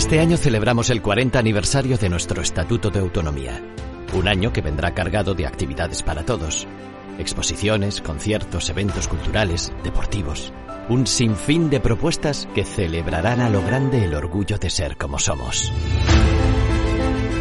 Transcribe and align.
Este 0.00 0.18
año 0.18 0.38
celebramos 0.38 0.88
el 0.88 1.02
40 1.02 1.38
aniversario 1.38 1.98
de 1.98 2.08
nuestro 2.08 2.40
Estatuto 2.40 2.88
de 2.88 3.00
Autonomía. 3.00 3.62
Un 4.14 4.28
año 4.28 4.50
que 4.50 4.62
vendrá 4.62 4.94
cargado 4.94 5.34
de 5.34 5.46
actividades 5.46 6.02
para 6.02 6.24
todos. 6.24 6.66
Exposiciones, 7.18 8.00
conciertos, 8.00 8.70
eventos 8.70 9.08
culturales, 9.08 9.70
deportivos. 9.84 10.54
Un 10.88 11.06
sinfín 11.06 11.68
de 11.68 11.80
propuestas 11.80 12.48
que 12.54 12.64
celebrarán 12.64 13.42
a 13.42 13.50
lo 13.50 13.62
grande 13.62 14.02
el 14.02 14.14
orgullo 14.14 14.56
de 14.56 14.70
ser 14.70 14.96
como 14.96 15.18
somos. 15.18 15.70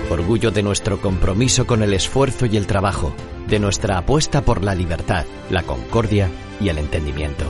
Orgullo 0.10 0.52
de 0.52 0.62
nuestro 0.62 1.00
compromiso 1.00 1.66
con 1.66 1.82
el 1.82 1.94
esfuerzo 1.94 2.46
y 2.46 2.58
el 2.58 2.68
trabajo, 2.68 3.14
de 3.48 3.60
nuestra 3.60 4.00
apuesta 4.00 4.42
por 4.42 4.66
la 4.66 4.76
libertad, 4.76 5.26
la 5.50 5.64
concordia 5.64 6.30
y 6.60 6.68
el 6.68 6.78
entendimiento. 6.78 7.46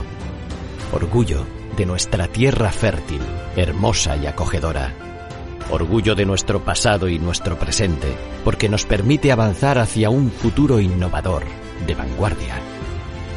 Orgullo 0.92 1.59
de 1.76 1.86
nuestra 1.86 2.28
tierra 2.28 2.70
fértil, 2.72 3.20
hermosa 3.56 4.16
y 4.16 4.26
acogedora. 4.26 4.92
Orgullo 5.70 6.14
de 6.14 6.26
nuestro 6.26 6.64
pasado 6.64 7.08
y 7.08 7.18
nuestro 7.18 7.58
presente, 7.58 8.08
porque 8.44 8.68
nos 8.68 8.86
permite 8.86 9.30
avanzar 9.30 9.78
hacia 9.78 10.10
un 10.10 10.30
futuro 10.30 10.80
innovador, 10.80 11.44
de 11.86 11.94
vanguardia. 11.94 12.56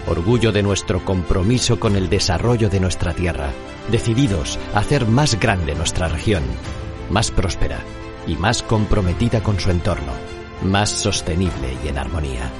Orgullo 0.07 0.51
de 0.51 0.63
nuestro 0.63 1.05
compromiso 1.05 1.79
con 1.79 1.95
el 1.95 2.09
desarrollo 2.09 2.69
de 2.69 2.79
nuestra 2.79 3.13
tierra, 3.13 3.51
decididos 3.91 4.59
a 4.73 4.79
hacer 4.79 5.07
más 5.07 5.39
grande 5.39 5.75
nuestra 5.75 6.07
región, 6.07 6.43
más 7.09 7.31
próspera 7.31 7.79
y 8.27 8.35
más 8.35 8.63
comprometida 8.63 9.41
con 9.41 9.59
su 9.59 9.69
entorno, 9.69 10.13
más 10.63 10.89
sostenible 10.89 11.77
y 11.83 11.87
en 11.87 11.97
armonía. 11.97 12.51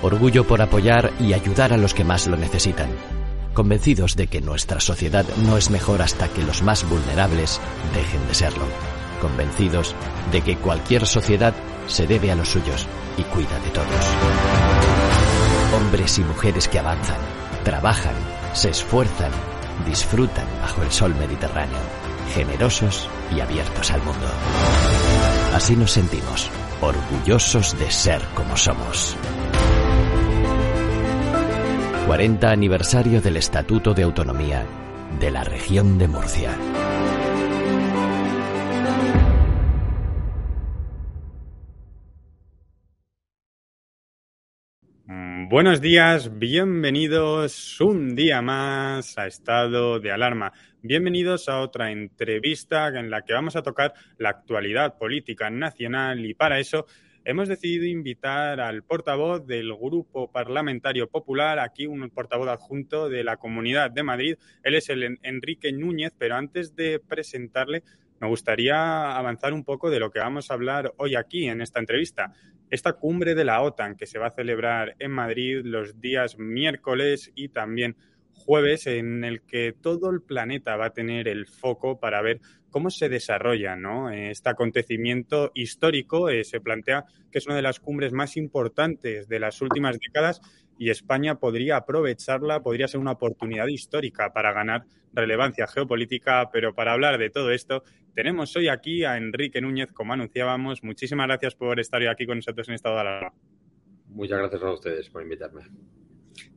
Orgullo 0.00 0.46
por 0.46 0.62
apoyar 0.62 1.12
y 1.18 1.32
ayudar 1.32 1.72
a 1.72 1.76
los 1.76 1.92
que 1.92 2.04
más 2.04 2.26
lo 2.26 2.36
necesitan, 2.36 2.88
convencidos 3.58 4.14
de 4.14 4.28
que 4.28 4.40
nuestra 4.40 4.78
sociedad 4.78 5.26
no 5.38 5.56
es 5.56 5.68
mejor 5.68 6.00
hasta 6.00 6.28
que 6.28 6.44
los 6.44 6.62
más 6.62 6.88
vulnerables 6.88 7.60
dejen 7.92 8.24
de 8.28 8.34
serlo, 8.34 8.64
convencidos 9.20 9.96
de 10.30 10.42
que 10.42 10.56
cualquier 10.56 11.04
sociedad 11.08 11.52
se 11.88 12.06
debe 12.06 12.30
a 12.30 12.36
los 12.36 12.50
suyos 12.50 12.86
y 13.16 13.24
cuida 13.24 13.58
de 13.58 13.70
todos. 13.70 14.06
Hombres 15.76 16.20
y 16.20 16.22
mujeres 16.22 16.68
que 16.68 16.78
avanzan, 16.78 17.18
trabajan, 17.64 18.14
se 18.52 18.70
esfuerzan, 18.70 19.32
disfrutan 19.84 20.46
bajo 20.62 20.84
el 20.84 20.92
sol 20.92 21.16
mediterráneo, 21.16 21.80
generosos 22.32 23.08
y 23.34 23.40
abiertos 23.40 23.90
al 23.90 24.04
mundo. 24.04 24.28
Así 25.52 25.74
nos 25.74 25.90
sentimos, 25.90 26.48
orgullosos 26.80 27.76
de 27.76 27.90
ser 27.90 28.22
como 28.36 28.56
somos. 28.56 29.16
40 32.08 32.50
aniversario 32.50 33.20
del 33.20 33.36
Estatuto 33.36 33.92
de 33.92 34.02
Autonomía 34.02 34.64
de 35.20 35.30
la 35.30 35.44
región 35.44 35.98
de 35.98 36.08
Murcia. 36.08 36.56
Buenos 45.50 45.82
días, 45.82 46.38
bienvenidos 46.38 47.78
un 47.82 48.14
día 48.14 48.40
más 48.40 49.18
a 49.18 49.26
Estado 49.26 50.00
de 50.00 50.10
Alarma. 50.10 50.54
Bienvenidos 50.80 51.50
a 51.50 51.60
otra 51.60 51.90
entrevista 51.90 52.88
en 52.88 53.10
la 53.10 53.20
que 53.20 53.34
vamos 53.34 53.54
a 53.54 53.62
tocar 53.62 53.92
la 54.16 54.30
actualidad 54.30 54.96
política 54.96 55.50
nacional 55.50 56.24
y 56.24 56.32
para 56.32 56.58
eso 56.58 56.86
hemos 57.28 57.46
decidido 57.46 57.84
invitar 57.84 58.58
al 58.58 58.82
portavoz 58.82 59.46
del 59.46 59.74
Grupo 59.74 60.32
Parlamentario 60.32 61.10
Popular, 61.10 61.58
aquí 61.58 61.86
un 61.86 62.08
portavoz 62.08 62.48
adjunto 62.48 63.10
de 63.10 63.22
la 63.22 63.36
Comunidad 63.36 63.90
de 63.90 64.02
Madrid. 64.02 64.36
Él 64.62 64.74
es 64.74 64.88
el 64.88 65.18
Enrique 65.22 65.70
Núñez, 65.70 66.14
pero 66.16 66.36
antes 66.36 66.74
de 66.74 66.98
presentarle 67.00 67.82
me 68.18 68.28
gustaría 68.28 69.14
avanzar 69.14 69.52
un 69.52 69.62
poco 69.62 69.90
de 69.90 70.00
lo 70.00 70.10
que 70.10 70.20
vamos 70.20 70.50
a 70.50 70.54
hablar 70.54 70.94
hoy 70.96 71.16
aquí 71.16 71.46
en 71.48 71.60
esta 71.60 71.80
entrevista. 71.80 72.32
Esta 72.70 72.94
cumbre 72.94 73.34
de 73.34 73.44
la 73.44 73.60
OTAN 73.60 73.96
que 73.96 74.06
se 74.06 74.18
va 74.18 74.28
a 74.28 74.34
celebrar 74.34 74.96
en 74.98 75.10
Madrid 75.10 75.60
los 75.64 76.00
días 76.00 76.38
miércoles 76.38 77.30
y 77.34 77.50
también 77.50 77.94
jueves, 78.32 78.86
en 78.86 79.24
el 79.24 79.42
que 79.42 79.74
todo 79.78 80.08
el 80.08 80.22
planeta 80.22 80.76
va 80.76 80.86
a 80.86 80.94
tener 80.94 81.28
el 81.28 81.46
foco 81.46 82.00
para 82.00 82.22
ver 82.22 82.40
cómo 82.70 82.90
se 82.90 83.08
desarrolla 83.08 83.76
este 84.12 84.48
acontecimiento 84.48 85.50
histórico. 85.54 86.28
Eh, 86.28 86.44
se 86.44 86.60
plantea 86.60 87.04
que 87.30 87.38
es 87.38 87.46
una 87.46 87.56
de 87.56 87.62
las 87.62 87.80
cumbres 87.80 88.12
más 88.12 88.36
importantes 88.36 89.28
de 89.28 89.40
las 89.40 89.60
últimas 89.62 89.98
décadas 89.98 90.40
y 90.78 90.90
España 90.90 91.34
podría 91.34 91.76
aprovecharla, 91.76 92.62
podría 92.62 92.88
ser 92.88 93.00
una 93.00 93.12
oportunidad 93.12 93.66
histórica 93.66 94.32
para 94.32 94.52
ganar 94.52 94.84
relevancia 95.12 95.66
geopolítica, 95.66 96.50
pero 96.52 96.74
para 96.74 96.92
hablar 96.92 97.18
de 97.18 97.30
todo 97.30 97.50
esto 97.50 97.82
tenemos 98.14 98.54
hoy 98.56 98.68
aquí 98.68 99.04
a 99.04 99.16
Enrique 99.16 99.60
Núñez, 99.60 99.92
como 99.92 100.12
anunciábamos. 100.12 100.82
Muchísimas 100.82 101.26
gracias 101.26 101.54
por 101.54 101.80
estar 101.80 102.00
hoy 102.00 102.06
aquí 102.06 102.26
con 102.26 102.38
nosotros 102.38 102.68
en 102.68 102.74
Estado 102.74 102.94
de 102.96 103.00
Alarma. 103.02 103.32
Muchas 104.08 104.38
gracias 104.38 104.62
a 104.62 104.72
ustedes 104.72 105.10
por 105.10 105.22
invitarme. 105.22 105.62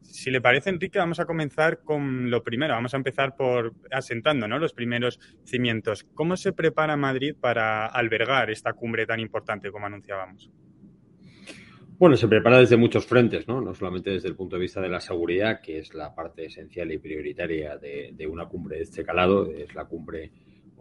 Si 0.01 0.29
le 0.29 0.41
parece, 0.41 0.69
Enrique, 0.69 0.99
vamos 0.99 1.19
a 1.19 1.25
comenzar 1.25 1.83
con 1.83 2.29
lo 2.29 2.43
primero. 2.43 2.73
Vamos 2.73 2.93
a 2.93 2.97
empezar 2.97 3.35
por 3.35 3.73
asentando 3.91 4.47
¿no? 4.47 4.59
los 4.59 4.73
primeros 4.73 5.19
cimientos. 5.45 6.05
¿Cómo 6.13 6.35
se 6.37 6.53
prepara 6.53 6.97
Madrid 6.97 7.35
para 7.39 7.85
albergar 7.87 8.51
esta 8.51 8.73
cumbre 8.73 9.05
tan 9.05 9.19
importante 9.19 9.71
como 9.71 9.85
anunciábamos? 9.85 10.51
Bueno, 12.01 12.17
se 12.17 12.27
prepara 12.27 12.57
desde 12.57 12.77
muchos 12.77 13.05
frentes, 13.05 13.47
¿no? 13.47 13.61
No 13.61 13.75
solamente 13.75 14.09
desde 14.09 14.27
el 14.27 14.35
punto 14.35 14.55
de 14.55 14.63
vista 14.63 14.81
de 14.81 14.89
la 14.89 14.99
seguridad, 14.99 15.61
que 15.61 15.77
es 15.77 15.93
la 15.93 16.15
parte 16.15 16.45
esencial 16.45 16.91
y 16.91 16.97
prioritaria 16.97 17.77
de, 17.77 18.27
una 18.27 18.47
cumbre 18.47 18.77
de 18.77 18.83
este 18.83 19.03
calado, 19.03 19.45
es 19.51 19.75
la 19.75 19.85
cumbre 19.85 20.31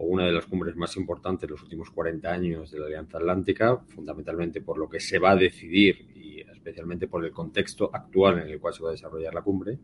o 0.00 0.04
una 0.04 0.24
de 0.24 0.32
las 0.32 0.46
cumbres 0.46 0.74
más 0.76 0.96
importantes 0.96 1.46
de 1.46 1.52
los 1.52 1.62
últimos 1.62 1.90
40 1.90 2.32
años 2.32 2.70
de 2.70 2.78
la 2.78 2.86
Alianza 2.86 3.18
Atlántica, 3.18 3.76
fundamentalmente 3.88 4.62
por 4.62 4.78
lo 4.78 4.88
que 4.88 4.98
se 4.98 5.18
va 5.18 5.32
a 5.32 5.36
decidir 5.36 6.08
y 6.14 6.40
especialmente 6.40 7.06
por 7.06 7.22
el 7.22 7.32
contexto 7.32 7.90
actual 7.92 8.38
en 8.38 8.48
el 8.48 8.58
cual 8.58 8.72
se 8.72 8.82
va 8.82 8.88
a 8.88 8.92
desarrollar 8.92 9.34
la 9.34 9.42
cumbre, 9.42 9.78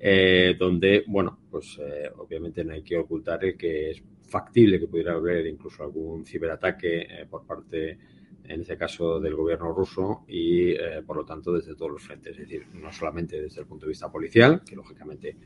eh, 0.00 0.56
donde, 0.58 1.04
bueno, 1.06 1.38
pues 1.50 1.78
eh, 1.82 2.10
obviamente 2.16 2.64
no 2.64 2.72
hay 2.72 2.82
que 2.82 2.96
ocultar 2.96 3.44
el 3.44 3.56
que 3.58 3.90
es 3.90 4.02
factible 4.26 4.80
que 4.80 4.88
pudiera 4.88 5.12
haber 5.12 5.46
incluso 5.46 5.82
algún 5.82 6.24
ciberataque 6.24 7.02
eh, 7.02 7.26
por 7.28 7.44
parte 7.44 7.98
en 8.44 8.60
este 8.60 8.76
caso 8.76 9.20
del 9.20 9.34
gobierno 9.34 9.72
ruso 9.72 10.24
y 10.26 10.70
eh, 10.70 11.02
por 11.06 11.16
lo 11.16 11.24
tanto 11.24 11.52
desde 11.52 11.74
todos 11.74 11.92
los 11.92 12.02
frentes, 12.02 12.32
es 12.32 12.48
decir, 12.48 12.66
no 12.74 12.92
solamente 12.92 13.40
desde 13.40 13.60
el 13.60 13.66
punto 13.66 13.86
de 13.86 13.90
vista 13.90 14.10
policial, 14.10 14.62
que 14.64 14.74
lógicamente 14.74 15.36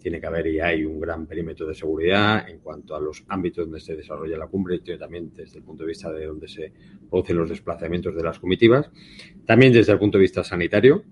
tiene 0.00 0.20
que 0.20 0.26
haber 0.26 0.46
y 0.46 0.60
hay 0.60 0.84
un 0.84 1.00
gran 1.00 1.26
perímetro 1.26 1.66
de 1.66 1.74
seguridad 1.74 2.48
en 2.48 2.58
cuanto 2.58 2.94
a 2.94 3.00
los 3.00 3.24
ámbitos 3.28 3.64
donde 3.64 3.80
se 3.80 3.96
desarrolla 3.96 4.36
la 4.36 4.46
cumbre, 4.46 4.76
y 4.76 4.98
también 4.98 5.32
desde 5.34 5.58
el 5.58 5.64
punto 5.64 5.84
de 5.84 5.88
vista 5.88 6.12
de 6.12 6.26
donde 6.26 6.48
se 6.48 6.72
producen 7.08 7.36
los 7.36 7.48
desplazamientos 7.48 8.14
de 8.14 8.22
las 8.22 8.38
comitivas, 8.38 8.90
también 9.44 9.72
desde 9.72 9.92
el 9.92 9.98
punto 9.98 10.18
de 10.18 10.22
vista 10.22 10.44
sanitario, 10.44 11.04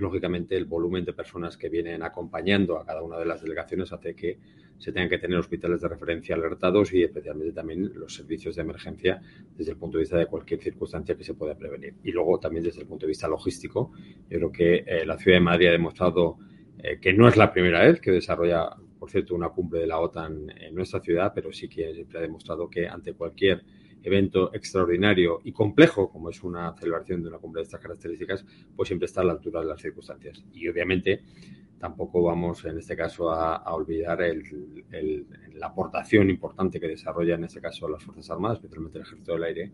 lógicamente 0.00 0.56
el 0.56 0.64
volumen 0.64 1.04
de 1.04 1.12
personas 1.12 1.56
que 1.56 1.68
vienen 1.68 2.02
acompañando 2.02 2.78
a 2.78 2.84
cada 2.84 3.02
una 3.02 3.18
de 3.18 3.26
las 3.26 3.42
delegaciones 3.42 3.92
hace 3.92 4.14
que 4.14 4.38
se 4.78 4.92
tengan 4.92 5.10
que 5.10 5.18
tener 5.18 5.38
hospitales 5.38 5.82
de 5.82 5.88
referencia 5.88 6.34
alertados 6.34 6.92
y 6.94 7.02
especialmente 7.02 7.52
también 7.52 7.92
los 7.94 8.14
servicios 8.14 8.56
de 8.56 8.62
emergencia 8.62 9.20
desde 9.54 9.72
el 9.72 9.76
punto 9.76 9.98
de 9.98 10.02
vista 10.02 10.16
de 10.16 10.26
cualquier 10.26 10.60
circunstancia 10.60 11.14
que 11.14 11.22
se 11.22 11.34
pueda 11.34 11.54
prevenir. 11.54 11.96
Y 12.02 12.12
luego 12.12 12.40
también 12.40 12.64
desde 12.64 12.80
el 12.80 12.86
punto 12.86 13.04
de 13.04 13.08
vista 13.08 13.28
logístico, 13.28 13.92
yo 14.30 14.38
creo 14.38 14.52
que 14.52 14.74
eh, 14.86 15.04
la 15.04 15.18
ciudad 15.18 15.36
de 15.36 15.44
Madrid 15.44 15.68
ha 15.68 15.72
demostrado 15.72 16.38
eh, 16.82 16.98
que 17.00 17.12
no 17.12 17.28
es 17.28 17.36
la 17.36 17.52
primera 17.52 17.84
vez 17.84 18.00
que 18.00 18.10
desarrolla, 18.10 18.70
por 18.98 19.10
cierto, 19.10 19.34
una 19.34 19.50
cumbre 19.50 19.80
de 19.80 19.86
la 19.86 19.98
OTAN 19.98 20.50
en 20.50 20.74
nuestra 20.74 21.00
ciudad, 21.00 21.32
pero 21.34 21.52
sí 21.52 21.68
que 21.68 21.94
siempre 21.94 22.18
ha 22.18 22.22
demostrado 22.22 22.68
que 22.68 22.88
ante 22.88 23.14
cualquier 23.14 23.64
evento 24.02 24.54
extraordinario 24.54 25.40
y 25.44 25.52
complejo, 25.52 26.10
como 26.10 26.30
es 26.30 26.42
una 26.42 26.74
celebración 26.74 27.22
de 27.22 27.28
una 27.28 27.38
cumbre 27.38 27.60
de 27.60 27.64
estas 27.64 27.80
características, 27.80 28.44
pues 28.74 28.88
siempre 28.88 29.06
está 29.06 29.20
a 29.20 29.24
la 29.24 29.32
altura 29.32 29.60
de 29.60 29.66
las 29.66 29.80
circunstancias. 29.80 30.42
Y 30.52 30.68
obviamente 30.68 31.22
tampoco 31.78 32.22
vamos 32.22 32.64
en 32.66 32.78
este 32.78 32.94
caso 32.94 33.30
a, 33.30 33.74
olvidar 33.74 34.20
la 35.54 35.66
aportación 35.66 36.28
importante 36.28 36.78
que 36.78 36.88
desarrolla 36.88 37.34
en 37.34 37.44
este 37.44 37.60
caso 37.60 37.88
las 37.88 38.04
Fuerzas 38.04 38.30
Armadas, 38.30 38.58
especialmente 38.58 38.98
el 38.98 39.04
Ejército 39.04 39.32
del 39.32 39.44
Aire, 39.44 39.72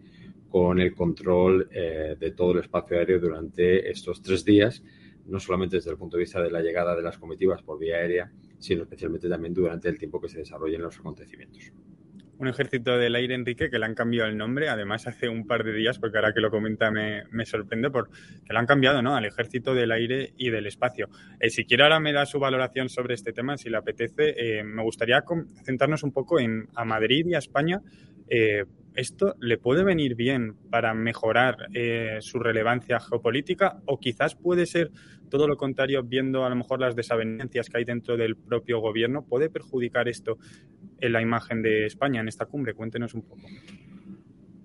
con 0.49 0.81
el 0.81 0.95
control 0.95 1.69
eh, 1.73 2.17
de 2.19 2.31
todo 2.31 2.53
el 2.53 2.61
espacio 2.61 2.97
aéreo 2.97 3.19
durante 3.19 3.91
estos 3.91 4.23
tres 4.23 4.45
días, 4.45 4.85
no 5.29 5.41
solamente 5.41 5.77
desde 5.77 5.91
el 5.91 5.97
punto 5.97 6.17
de 6.17 6.23
vista 6.23 6.41
de 6.41 6.51
la 6.51 6.61
llegada 6.61 6.95
de 6.95 7.03
las 7.03 7.19
comitivas 7.19 7.63
por 7.63 7.79
vía 7.79 7.97
aérea, 7.97 8.31
sino 8.59 8.83
especialmente 8.83 9.29
también 9.29 9.55
durante 9.55 9.89
el 9.89 9.99
tiempo 9.99 10.21
que 10.21 10.29
se 10.29 10.39
desarrollen 10.39 10.83
los 10.83 10.99
acontecimientos 10.99 11.73
un 12.39 12.49
ejército 12.49 12.99
del 12.99 13.15
aire, 13.15 13.35
Enrique, 13.35 13.71
que 13.71 13.79
le 13.79 13.87
han 13.87 13.95
cambiado 13.95 14.29
el 14.29 14.37
nombre, 14.37 14.69
además 14.69 15.07
hace 15.07 15.29
un 15.29 15.47
par 15.47 15.65
de 15.65 15.73
días, 15.73 15.99
porque 15.99 16.19
ahora 16.19 16.33
que 16.33 16.41
lo 16.41 16.51
comenta 16.51 16.91
me, 16.91 17.47
sorprende, 17.47 17.91
porque 17.91 18.13
lo 18.49 18.59
han 18.59 18.67
cambiado, 18.67 19.03
¿no? 19.03 19.17
Al 19.17 19.25
ejército 19.25 19.75
del 19.75 19.93
aire 19.93 20.33
y 20.37 20.51
del 20.51 20.67
espacio. 20.67 21.09
Eh, 21.41 21.51
si 21.51 21.65
quiere 21.65 21.85
ahora 21.85 22.01
me 22.01 22.13
da 22.13 22.27
su 22.27 22.39
valoración 22.39 22.89
sobre 22.89 23.15
este 23.15 23.33
tema, 23.33 23.57
si 23.57 23.71
le 23.71 23.79
apetece, 23.79 24.35
eh, 24.59 24.65
me 24.65 24.83
gustaría 24.83 25.25
centrarnos 25.65 26.03
un 26.03 26.13
poco 26.13 26.39
en 26.39 26.69
a 26.75 26.85
Madrid 26.85 27.27
y 27.27 27.35
a 27.35 27.39
España. 27.39 27.81
Eh, 28.29 28.65
¿esto 28.97 29.35
le 29.41 29.59
puede 29.59 29.85
venir 29.85 30.15
bien 30.15 30.57
para 30.71 30.95
mejorar 30.95 31.69
eh, 31.75 32.19
su 32.21 32.39
relevancia 32.39 32.99
geopolítica 33.01 33.81
o 33.87 34.01
quizás 34.01 34.35
puede 34.35 34.67
ser 34.67 34.91
todo 35.31 35.47
lo 35.47 35.57
contrario, 35.57 36.03
viendo 36.03 36.45
a 36.45 36.49
lo 36.49 36.57
mejor 36.57 36.81
las 36.81 36.97
desavenencias 36.97 37.69
que 37.69 37.79
hay 37.79 37.85
dentro 37.85 38.17
del 38.17 38.37
propio 38.37 38.81
gobierno? 38.81 39.25
¿Puede 39.25 39.51
perjudicar 39.51 40.09
esto 40.09 40.39
en 41.01 41.13
la 41.13 41.23
imagen 41.23 41.63
de 41.63 41.87
España 41.87 42.21
en 42.21 42.29
esta 42.29 42.47
cumbre? 42.47 42.75
Cuéntenos 42.75 43.15
un 43.15 43.23
poco. 43.23 43.47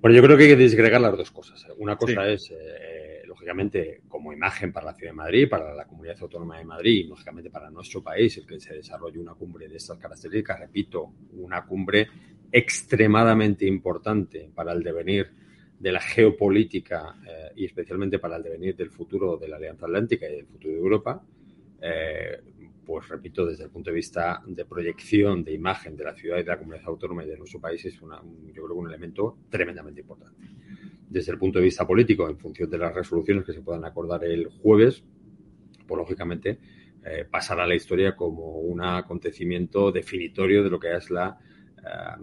Bueno, 0.01 0.15
yo 0.15 0.23
creo 0.23 0.37
que 0.37 0.43
hay 0.43 0.49
que 0.49 0.55
disgregar 0.55 1.01
las 1.01 1.15
dos 1.15 1.31
cosas. 1.31 1.67
Una 1.77 1.95
cosa 1.95 2.27
es 2.27 2.51
lógicamente, 3.41 4.01
como 4.07 4.31
imagen 4.31 4.71
para 4.71 4.87
la 4.87 4.93
Ciudad 4.93 5.13
de 5.13 5.15
Madrid, 5.15 5.49
para 5.49 5.73
la 5.73 5.85
Comunidad 5.85 6.17
Autónoma 6.21 6.59
de 6.59 6.65
Madrid 6.65 7.05
y, 7.05 7.07
lógicamente, 7.07 7.49
para 7.49 7.71
nuestro 7.71 8.03
país, 8.03 8.37
el 8.37 8.45
que 8.45 8.59
se 8.59 8.75
desarrolle 8.75 9.17
una 9.17 9.33
cumbre 9.33 9.67
de 9.67 9.77
estas 9.77 9.97
características, 9.97 10.59
repito, 10.59 11.13
una 11.33 11.65
cumbre 11.65 12.07
extremadamente 12.51 13.65
importante 13.65 14.49
para 14.53 14.73
el 14.73 14.83
devenir 14.83 15.31
de 15.79 15.91
la 15.91 15.99
geopolítica 15.99 17.15
eh, 17.27 17.51
y 17.55 17.65
especialmente 17.65 18.19
para 18.19 18.37
el 18.37 18.43
devenir 18.43 18.75
del 18.75 18.91
futuro 18.91 19.37
de 19.37 19.47
la 19.47 19.57
Alianza 19.57 19.85
Atlántica 19.85 20.29
y 20.29 20.35
del 20.35 20.45
futuro 20.45 20.73
de 20.73 20.79
Europa, 20.79 21.23
eh, 21.81 22.41
pues 22.85 23.07
repito, 23.07 23.45
desde 23.45 23.63
el 23.63 23.69
punto 23.69 23.89
de 23.89 23.95
vista 23.95 24.41
de 24.45 24.65
proyección, 24.65 25.43
de 25.43 25.53
imagen 25.53 25.95
de 25.95 26.03
la 26.03 26.13
ciudad 26.13 26.37
y 26.37 26.43
de 26.43 26.49
la 26.49 26.57
comunidad 26.57 26.85
autónoma 26.87 27.23
y 27.23 27.29
de 27.29 27.37
nuestro 27.37 27.59
país, 27.59 27.83
es 27.85 28.01
una, 28.01 28.21
yo 28.53 28.63
creo 28.63 28.75
un 28.75 28.87
elemento 28.87 29.37
tremendamente 29.49 30.01
importante. 30.01 30.47
Desde 31.09 31.31
el 31.31 31.37
punto 31.37 31.59
de 31.59 31.65
vista 31.65 31.87
político, 31.87 32.29
en 32.29 32.37
función 32.37 32.69
de 32.69 32.77
las 32.77 32.93
resoluciones 32.93 33.45
que 33.45 33.53
se 33.53 33.61
puedan 33.61 33.85
acordar 33.85 34.23
el 34.23 34.47
jueves, 34.47 35.03
pues 35.87 35.97
lógicamente 35.97 36.59
eh, 37.03 37.25
pasará 37.29 37.63
a 37.63 37.67
la 37.67 37.75
historia 37.75 38.15
como 38.15 38.59
un 38.59 38.83
acontecimiento 38.83 39.91
definitorio 39.91 40.63
de 40.63 40.69
lo 40.69 40.79
que 40.79 40.95
es 40.95 41.09
la 41.09 41.37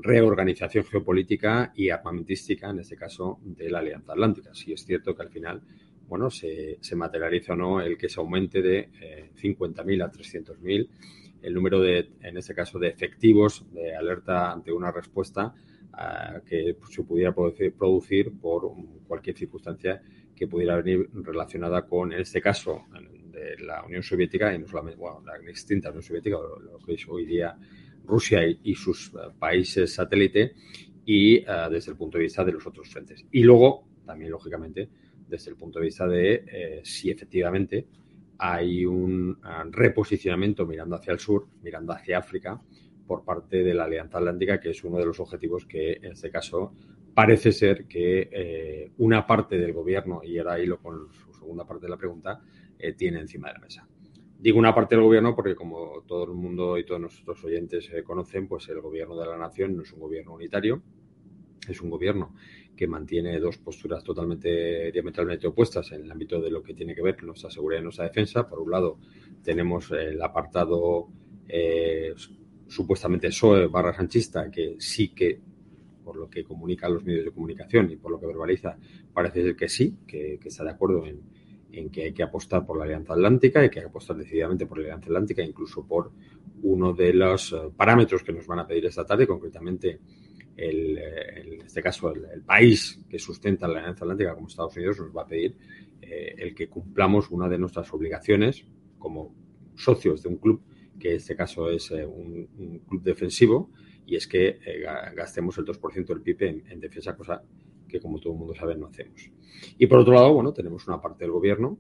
reorganización 0.03 0.85
geopolítica 0.85 1.73
y 1.75 1.91
armamentística, 1.91 2.71
en 2.71 2.81
este 2.81 2.97
caso, 2.97 3.39
de 3.43 3.71
la 3.71 3.81
Alianza 3.81 4.13
Atlántica. 4.13 4.55
Si 4.55 4.73
es 4.73 4.85
cierto 4.85 5.15
que 5.17 5.23
al 5.23 5.31
final, 5.31 5.63
bueno, 6.07 6.31
se, 6.31 6.79
materializa 6.97 7.55
o 7.55 7.57
no 7.57 7.81
el 7.81 7.97
que 7.99 8.09
se 8.09 8.21
aumente 8.21 8.63
de 8.63 8.89
50.000 9.37 10.01
eh, 10.01 10.03
a 10.03 10.11
300.000 10.11 10.89
el 11.43 11.55
número 11.55 11.81
de, 11.81 12.11
en 12.23 12.37
este 12.37 12.55
caso, 12.55 12.79
de 12.79 12.89
efectivos 12.89 13.65
de 13.73 13.95
alerta 13.95 14.53
ante 14.53 14.73
una 14.73 14.91
respuesta 14.91 15.55
que 16.47 16.77
se 16.91 17.03
pudiera 17.03 17.35
producir 17.35 18.33
por 18.41 18.71
cualquier 19.07 19.37
circunstancia 19.37 20.01
que 20.35 20.47
pudiera 20.47 20.77
venir 20.77 21.11
relacionada 21.13 21.87
con, 21.87 22.13
en 22.13 22.21
este 22.21 22.41
caso, 22.41 22.85
de 23.33 23.59
la 23.65 23.85
Unión 23.85 24.03
Soviética 24.03 24.55
y 24.55 24.59
no 24.59 24.69
solamente, 24.69 25.03
la 25.25 25.51
extinta 25.51 25.89
Unión 25.89 26.03
Soviética, 26.03 26.37
lo 26.37 26.79
que 26.79 26.95
es 26.95 27.09
hoy 27.09 27.27
día 27.27 27.57
Rusia 28.09 28.41
y, 28.45 28.75
sus 28.75 29.09
eh, 29.15 29.31
países 29.39 29.95
satélite 29.95 30.55
y 31.05 31.37
eh, 31.37 31.45
desde 31.71 31.93
el 31.93 31.97
punto 31.97 32.19
de 32.19 32.25
vista 32.25 32.45
de 32.45 32.53
los 32.53 32.67
otros 32.67 32.89
frentes. 32.89 33.25
Y 33.31 33.43
luego, 33.43 33.87
también 34.05 34.31
lógicamente, 34.31 34.89
desde 35.29 35.51
el 35.51 35.57
punto 35.57 35.79
de 35.79 35.85
vista 35.85 36.09
de 36.09 36.45
eh, 36.47 36.81
si 36.83 37.11
efectivamente 37.11 37.87
hay 38.39 38.87
un 38.87 39.37
reposicionamiento 39.71 40.65
mirando 40.65 40.95
hacia 40.95 41.13
el 41.13 41.19
sur, 41.19 41.49
mirando 41.63 41.93
hacia 41.93 42.19
África, 42.19 42.61
por 43.07 43.25
parte 43.25 43.65
de 43.65 43.75
la 43.75 43.85
Alianza 43.85 44.19
Atlántica, 44.19 44.61
que 44.61 44.71
es 44.71 44.85
uno 44.85 44.99
de 44.99 45.07
los 45.07 45.19
objetivos 45.19 45.67
que 45.67 45.95
en 45.95 46.13
este 46.13 46.31
caso 46.31 46.73
parece 47.15 47.51
ser 47.51 47.87
que 47.87 48.93
una 48.99 49.27
parte 49.27 49.59
del 49.59 49.73
gobierno, 49.73 50.21
y 50.23 50.39
ahora 50.39 50.61
hilo 50.61 50.79
con 50.79 51.13
su 51.13 51.33
segunda 51.33 51.67
parte 51.67 51.87
de 51.87 51.91
la 51.91 51.97
pregunta, 51.97 52.41
tiene 52.97 53.19
encima 53.19 53.49
de 53.49 53.55
la 53.55 53.61
mesa. 53.61 53.89
Digo 54.39 54.59
una 54.59 54.75
parte 54.75 54.95
del 54.95 55.05
gobierno 55.05 55.35
porque 55.35 55.57
como 55.57 56.03
todo 56.07 56.25
el 56.25 56.33
mundo 56.33 56.79
y 56.79 56.85
todos 56.85 57.01
nuestros 57.01 57.43
oyentes 57.45 57.91
eh, 57.93 58.03
conocen, 58.05 58.47
pues 58.47 58.69
el 58.69 58.81
gobierno 58.81 59.17
de 59.17 59.27
la 59.27 59.37
nación 59.37 59.77
no 59.77 59.83
es 59.83 59.93
un 59.93 60.01
gobierno 60.01 60.35
unitario, 60.35 60.81
es 61.69 61.81
un 61.81 61.91
gobierno 61.91 62.35
que 62.77 62.87
mantiene 62.87 63.41
dos 63.41 63.59
posturas 63.59 64.05
totalmente 64.05 64.93
diametralmente 64.93 65.49
opuestas 65.49 65.91
en 65.91 66.05
el 66.05 66.13
ámbito 66.13 66.41
de 66.41 66.51
lo 66.51 66.63
que 66.63 66.73
tiene 66.73 66.95
que 66.95 67.03
ver 67.03 67.17
con 67.17 67.27
nuestra 67.27 67.51
seguridad 67.51 67.81
y 67.81 67.85
nuestra 67.85 68.05
defensa. 68.05 68.49
Por 68.49 68.61
un 68.61 68.71
lado, 68.71 68.99
tenemos 69.43 69.91
el 69.91 70.23
apartado 70.23 71.09
supuestamente 72.69 73.29
PSOE 73.29 73.67
barra 73.67 73.95
sanchista, 73.95 74.51
que 74.51 74.77
sí 74.79 75.09
que, 75.09 75.41
por 76.05 76.17
lo 76.17 76.31
que 76.31 76.45
comunican 76.45 76.95
los 76.95 77.05
medios 77.05 77.25
de 77.25 77.33
comunicación 77.33 77.91
y 77.91 77.97
por 77.97 78.13
lo 78.13 78.21
que 78.21 78.27
verbaliza, 78.27 78.79
parece 79.13 79.43
ser 79.43 79.57
que 79.57 79.69
sí, 79.69 79.97
que, 80.07 80.39
está 80.45 80.65
de 80.65 80.71
acuerdo 80.71 81.05
en, 81.07 81.21
que 81.91 82.05
hay 82.05 82.13
que 82.13 82.23
apostar 82.23 82.65
por 82.65 82.79
la 82.79 82.85
Alianza 82.85 83.13
Atlántica, 83.13 83.61
hay 83.61 83.71
que 83.71 83.81
apostar 83.81 84.17
decididamente 84.17 84.67
por 84.67 84.79
la 84.79 84.85
Alianza 84.85 85.07
Atlántica, 85.07 85.43
incluso 85.43 85.87
por 85.87 86.13
uno 86.63 86.93
de 86.93 87.13
los 87.13 87.53
eh, 87.53 87.57
parámetros 87.77 88.23
que 88.23 88.33
nos 88.33 88.47
van 88.47 88.61
a 88.61 88.67
pedir 88.67 88.87
esta 88.87 89.05
tarde, 89.05 89.27
concretamente 89.27 90.01
el, 90.57 90.99
en 90.99 91.61
este 91.63 91.83
caso 91.83 92.13
el, 92.13 92.43
país 92.43 93.01
que 93.09 93.19
sustenta 93.19 93.69
la 93.69 93.79
Alianza 93.79 94.05
Atlántica 94.05 94.35
como 94.35 94.49
Estados 94.49 94.77
Unidos 94.77 94.99
nos 94.99 95.17
va 95.17 95.23
a 95.23 95.27
pedir 95.27 95.57
eh, 96.03 96.35
el 96.37 96.55
que 96.55 96.69
cumplamos 96.69 97.31
una 97.31 97.49
de 97.49 97.59
nuestras 97.59 97.93
obligaciones 97.93 98.65
como 98.99 99.35
socios 99.77 100.23
de 100.23 100.31
un 100.31 100.37
club 100.39 100.63
que 100.99 101.11
en 101.11 101.17
este 101.17 101.37
caso 101.37 101.71
es 101.71 101.91
eh, 101.91 102.05
un, 102.05 102.83
club 102.89 103.03
defensivo, 103.03 103.71
y 104.07 104.17
es 104.17 104.27
que 104.27 104.59
eh, 104.65 104.85
gastemos 105.15 105.57
el 105.59 105.65
2% 105.65 106.07
del 106.07 106.23
PIB 106.23 106.65
en, 106.69 106.81
defensa, 106.81 107.17
cosa 107.17 107.43
que 107.89 108.01
como 108.01 108.19
todo 108.19 108.33
el 108.35 108.39
mundo 108.39 108.55
sabe 108.55 108.77
no 108.77 108.87
hacemos. 108.87 109.31
Y 109.79 109.87
por 109.87 110.01
otro 110.01 110.15
lado, 110.15 110.33
bueno, 110.33 110.53
tenemos 110.53 110.87
una 110.87 111.01
parte 111.01 111.25
del 111.25 111.33
gobierno 111.33 111.79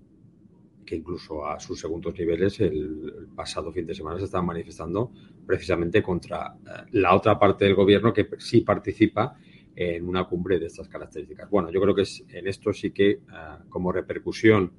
que 0.84 0.96
incluso 0.96 1.46
a 1.46 1.60
sus 1.60 1.78
segundos 1.78 2.18
niveles 2.18 2.60
el, 2.60 3.28
pasado 3.36 3.70
fin 3.70 3.86
de 3.86 3.94
semana 3.94 4.18
se 4.18 4.24
están 4.24 4.46
manifestando 4.46 5.12
precisamente 5.46 6.02
contra 6.02 6.56
eh, 6.64 6.86
la 6.92 7.14
otra 7.14 7.38
parte 7.38 7.66
del 7.66 7.74
gobierno 7.74 8.12
que 8.12 8.26
sí 8.38 8.62
participa 8.62 9.36
en 9.76 10.08
una 10.08 10.24
cumbre 10.24 10.58
de 10.58 10.66
estas 10.66 10.88
características. 10.88 11.48
Bueno, 11.50 11.70
yo 11.70 11.80
creo 11.80 11.94
que 11.94 12.04
en 12.30 12.48
esto 12.48 12.72
sí 12.72 12.90
que 12.90 13.20
como 13.68 13.92
repercusión 13.92 14.72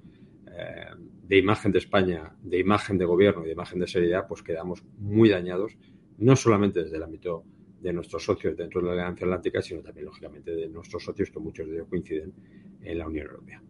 de 1.29 1.37
imagen 1.37 1.71
de 1.71 1.77
España, 1.77 2.33
de 2.41 2.59
imagen 2.59 2.97
de 2.97 3.05
gobierno 3.05 3.43
y 3.43 3.45
de 3.45 3.53
imagen 3.53 3.79
de 3.79 3.87
seriedad, 3.87 4.25
pues 4.27 4.41
quedamos 4.41 4.83
muy 4.97 5.29
dañados, 5.29 5.77
no 6.17 6.35
solamente 6.35 6.83
desde 6.83 6.97
el 6.97 7.03
ámbito 7.03 7.43
de 7.81 7.93
nuestros 7.93 8.23
socios 8.23 8.57
dentro 8.57 8.81
de 8.81 8.87
la 8.87 8.93
Alianza 8.93 9.25
Atlántica, 9.25 9.61
sino 9.61 9.81
también, 9.81 10.05
lógicamente, 10.05 10.51
de 10.51 10.67
nuestros 10.67 11.03
socios, 11.03 11.29
que 11.29 11.39
muchos 11.39 11.67
de 11.67 11.75
ellos 11.75 11.87
coinciden 11.87 12.33
en 12.81 12.97
la 12.97 13.07
Unión 13.07 13.27
Europea 13.27 13.61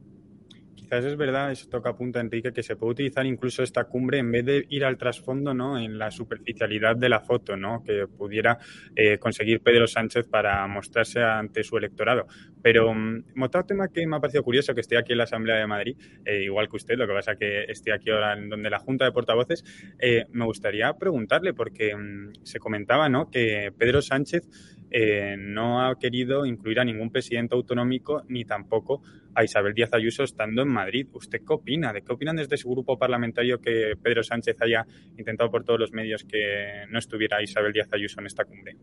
es 0.98 1.18
verdad, 1.18 1.52
eso 1.52 1.70
toca 1.70 1.96
punto, 1.96 2.20
Enrique, 2.20 2.52
que 2.52 2.64
se 2.64 2.76
puede 2.76 2.92
utilizar 2.92 3.26
incluso 3.26 3.62
esta 3.62 3.84
cumbre 3.84 4.18
en 4.18 4.32
vez 4.32 4.46
de 4.46 4.66
ir 4.70 4.84
al 4.84 4.98
trasfondo, 4.98 5.54
¿no? 5.54 5.78
En 5.78 5.98
la 6.00 6.10
superficialidad 6.10 6.96
de 6.96 7.10
la 7.10 7.20
foto, 7.20 7.56
¿no? 7.56 7.84
Que 7.84 8.08
pudiera 8.08 8.58
eh, 8.96 9.18
conseguir 9.20 9.62
Pedro 9.62 9.88
Sánchez 9.88 10.28
para 10.28 10.66
mostrarse 10.68 11.22
ante 11.22 11.64
su 11.64 11.78
electorado. 11.78 12.28
Pero 12.62 12.90
um, 12.90 13.24
otro 13.42 13.64
tema 13.66 13.88
que 13.88 14.06
me 14.08 14.16
ha 14.16 14.20
parecido 14.20 14.44
curioso, 14.44 14.74
que 14.74 14.82
estoy 14.82 14.98
aquí 14.98 15.12
en 15.12 15.20
la 15.20 15.26
Asamblea 15.26 15.58
de 15.58 15.68
Madrid, 15.68 15.96
eh, 16.26 16.44
igual 16.44 16.70
que 16.70 16.78
usted, 16.78 16.98
lo 16.98 17.08
que 17.08 17.14
pasa 17.14 17.36
que 17.36 17.66
estoy 17.66 17.94
aquí 17.94 18.10
ahora 18.10 18.34
en 18.34 18.50
donde 18.50 18.70
la 18.70 18.80
Junta 18.80 19.06
de 19.06 19.12
Portavoces, 19.12 19.64
eh, 20.00 20.26
me 20.32 20.46
gustaría 20.46 20.94
preguntarle, 20.94 21.54
porque 21.54 21.94
um, 21.94 22.34
se 22.44 22.60
comentaba, 22.60 23.10
¿no? 23.10 23.30
Que 23.30 23.72
Pedro 23.78 24.02
Sánchez 24.02 24.48
eh, 24.92 25.36
no 25.38 25.86
ha 25.86 25.98
querido 26.00 26.46
incluir 26.46 26.80
a 26.80 26.86
ningún 26.86 27.12
presidente 27.12 27.56
autonómico 27.56 28.24
ni 28.28 28.46
tampoco 28.46 29.02
a 29.36 29.44
Isabel 29.44 29.74
Díaz 29.74 29.94
Ayuso 29.94 30.24
estando 30.24 30.62
en 30.62 30.70
Madrid. 30.70 31.08
¿Usted 31.14 31.42
qué 31.46 31.54
opina? 31.54 31.94
¿De 31.94 32.02
qué 32.02 32.12
opinan 32.12 32.36
desde 32.36 32.58
su 32.58 32.70
grupo 32.70 32.98
parlamentario 32.98 33.60
que 33.60 33.94
Pedro 34.02 34.24
Sánchez 34.24 34.58
haya 34.62 34.86
intentado 35.18 35.52
por 35.52 35.64
todos 35.64 35.80
los 35.80 35.92
medios 35.92 36.24
que 36.24 36.86
no 36.90 37.00
estuviera 37.00 37.42
Isabel 37.42 37.74
Díaz 37.74 37.90
Ayuso 37.94 38.20
en 38.20 38.26
esta 38.26 38.46
cumbre? 38.46 38.76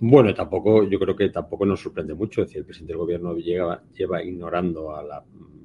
Bueno, 0.00 0.34
tampoco, 0.34 0.88
yo 0.88 0.98
creo 0.98 1.14
que 1.14 1.28
tampoco 1.28 1.64
nos 1.64 1.80
sorprende 1.80 2.14
mucho. 2.14 2.42
Es 2.42 2.54
el 2.56 2.64
presidente 2.64 2.92
del 2.92 2.98
gobierno 2.98 3.36
lleva, 3.36 3.82
lleva 3.94 4.22
ignorando 4.22 4.96
a 4.96 5.02
la 5.02 5.22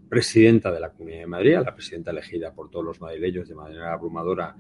presidenta 0.08 0.72
de 0.72 0.80
la 0.80 0.92
Comunidad 0.92 1.22
de 1.22 1.28
Madrid, 1.28 1.56
a 1.56 1.62
la 1.62 1.74
presidenta 1.74 2.12
elegida 2.12 2.54
por 2.54 2.70
todos 2.70 2.86
los 2.86 3.02
madrileños 3.02 3.48
de 3.48 3.56
manera 3.56 3.94
abrumadora 3.94 4.56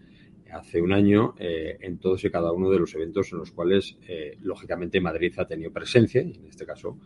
hace 0.52 0.82
un 0.82 0.94
año 0.94 1.36
eh, 1.38 1.78
en 1.82 2.00
todos 2.00 2.24
y 2.26 2.30
cada 2.30 2.52
uno 2.52 2.70
de 2.70 2.80
los 2.80 2.94
eventos 2.96 3.32
en 3.32 3.40
los 3.40 3.52
cuales, 3.52 3.98
eh, 4.08 4.38
lógicamente, 4.42 5.02
Madrid 5.02 5.34
ha 5.38 5.48
tenido 5.48 5.72
presencia, 5.72 6.22
y 6.22 6.36
en 6.36 6.48
este 6.48 6.66
caso 6.66 7.00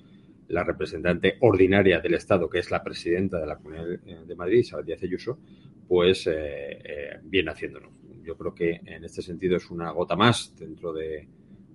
la 0.47 0.63
representante 0.63 1.37
ordinaria 1.39 2.01
del 2.01 2.15
Estado, 2.15 2.49
que 2.49 2.59
es 2.59 2.71
la 2.71 2.83
presidenta 2.83 3.39
de 3.39 3.47
la 3.47 3.55
Comunidad 3.55 3.85
de 4.25 4.35
Madrid, 4.35 4.59
Isabel 4.59 4.85
Díaz 4.85 5.01
Ayuso, 5.01 5.39
pues 5.87 6.27
eh, 6.27 7.19
viene 7.23 7.51
haciéndolo. 7.51 7.91
Yo 8.21 8.37
creo 8.37 8.53
que 8.53 8.81
en 8.85 9.05
este 9.05 9.21
sentido 9.21 9.55
es 9.55 9.71
una 9.71 9.91
gota 9.91 10.17
más 10.17 10.53
dentro 10.57 10.91
de, 10.91 11.27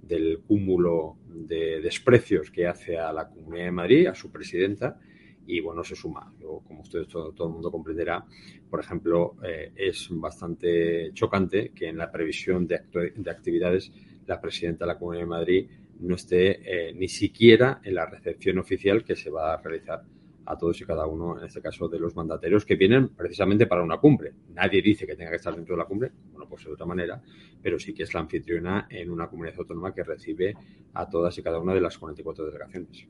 del 0.03 0.41
cúmulo 0.47 1.17
de 1.27 1.81
desprecios 1.81 2.51
que 2.51 2.67
hace 2.67 2.99
a 2.99 3.13
la 3.13 3.29
Comunidad 3.29 3.65
de 3.65 3.73
Madrid, 3.73 4.07
a 4.07 4.15
su 4.15 4.31
presidenta, 4.31 4.99
y 5.47 5.61
bueno, 5.61 5.85
se 5.85 5.95
suma. 5.95 6.33
como 6.41 6.81
ustedes 6.81 7.09
todo, 7.09 7.33
todo, 7.33 7.49
el 7.49 7.55
mundo 7.55 7.71
comprenderá, 7.71 8.25
por 8.69 8.81
ejemplo, 8.81 9.37
eh, 9.45 9.73
es 9.77 10.09
bastante 10.11 11.13
chocante 11.13 11.73
que 11.75 11.89
en 11.89 11.99
la 11.99 12.11
previsión 12.11 12.67
de, 12.67 12.81
de, 13.15 13.31
actividades 13.31 13.93
la 14.27 14.41
presidenta 14.41 14.85
de 14.85 14.93
la 14.93 14.99
Comunidad 14.99 15.23
de 15.23 15.29
Madrid 15.29 15.71
no 16.01 16.17
esté 16.17 16.89
eh, 16.89 16.93
ni 16.95 17.09
siquiera 17.09 17.81
en 17.83 17.95
la 17.95 18.07
recepción 18.07 18.59
oficial 18.59 19.05
que 19.05 19.17
se 19.17 19.31
va 19.31 19.55
a 19.55 19.57
realizar 19.59 20.03
a 20.47 20.57
todos 20.57 20.81
y 20.81 20.85
cada 20.85 21.07
uno, 21.07 21.39
en 21.39 21.45
este 21.45 21.61
caso, 21.61 21.89
de 21.89 21.99
los 21.99 22.15
mandatarios 22.15 22.65
que 22.65 22.77
vienen 22.77 23.09
precisamente 23.09 23.67
para 23.67 23.83
una 23.83 23.99
cumbre. 23.99 24.33
Nadie 24.55 24.81
dice 24.81 25.07
que 25.07 25.17
tenga 25.17 25.31
que 25.31 25.37
estar 25.37 25.55
dentro 25.55 25.75
de 25.75 25.79
la 25.83 25.87
cumbre, 25.87 26.13
bueno, 26.31 26.49
pues 26.49 26.65
de 26.65 26.73
otra 26.73 26.87
manera, 26.87 27.21
pero 27.61 27.79
sí 27.79 27.93
que 27.93 28.05
es 28.05 28.15
la 28.15 28.21
anfitriona 28.21 28.87
en 28.89 29.11
una 29.11 29.29
comunidad 29.29 29.59
autónoma 29.59 29.93
que 29.93 30.05
recibe 30.05 30.55
a 30.95 31.09
todas 31.09 31.37
y 31.37 31.43
cada 31.43 31.59
una 31.59 31.75
de 31.75 31.81
las 31.81 31.99
44 31.99 32.47
delegaciones. 32.47 33.09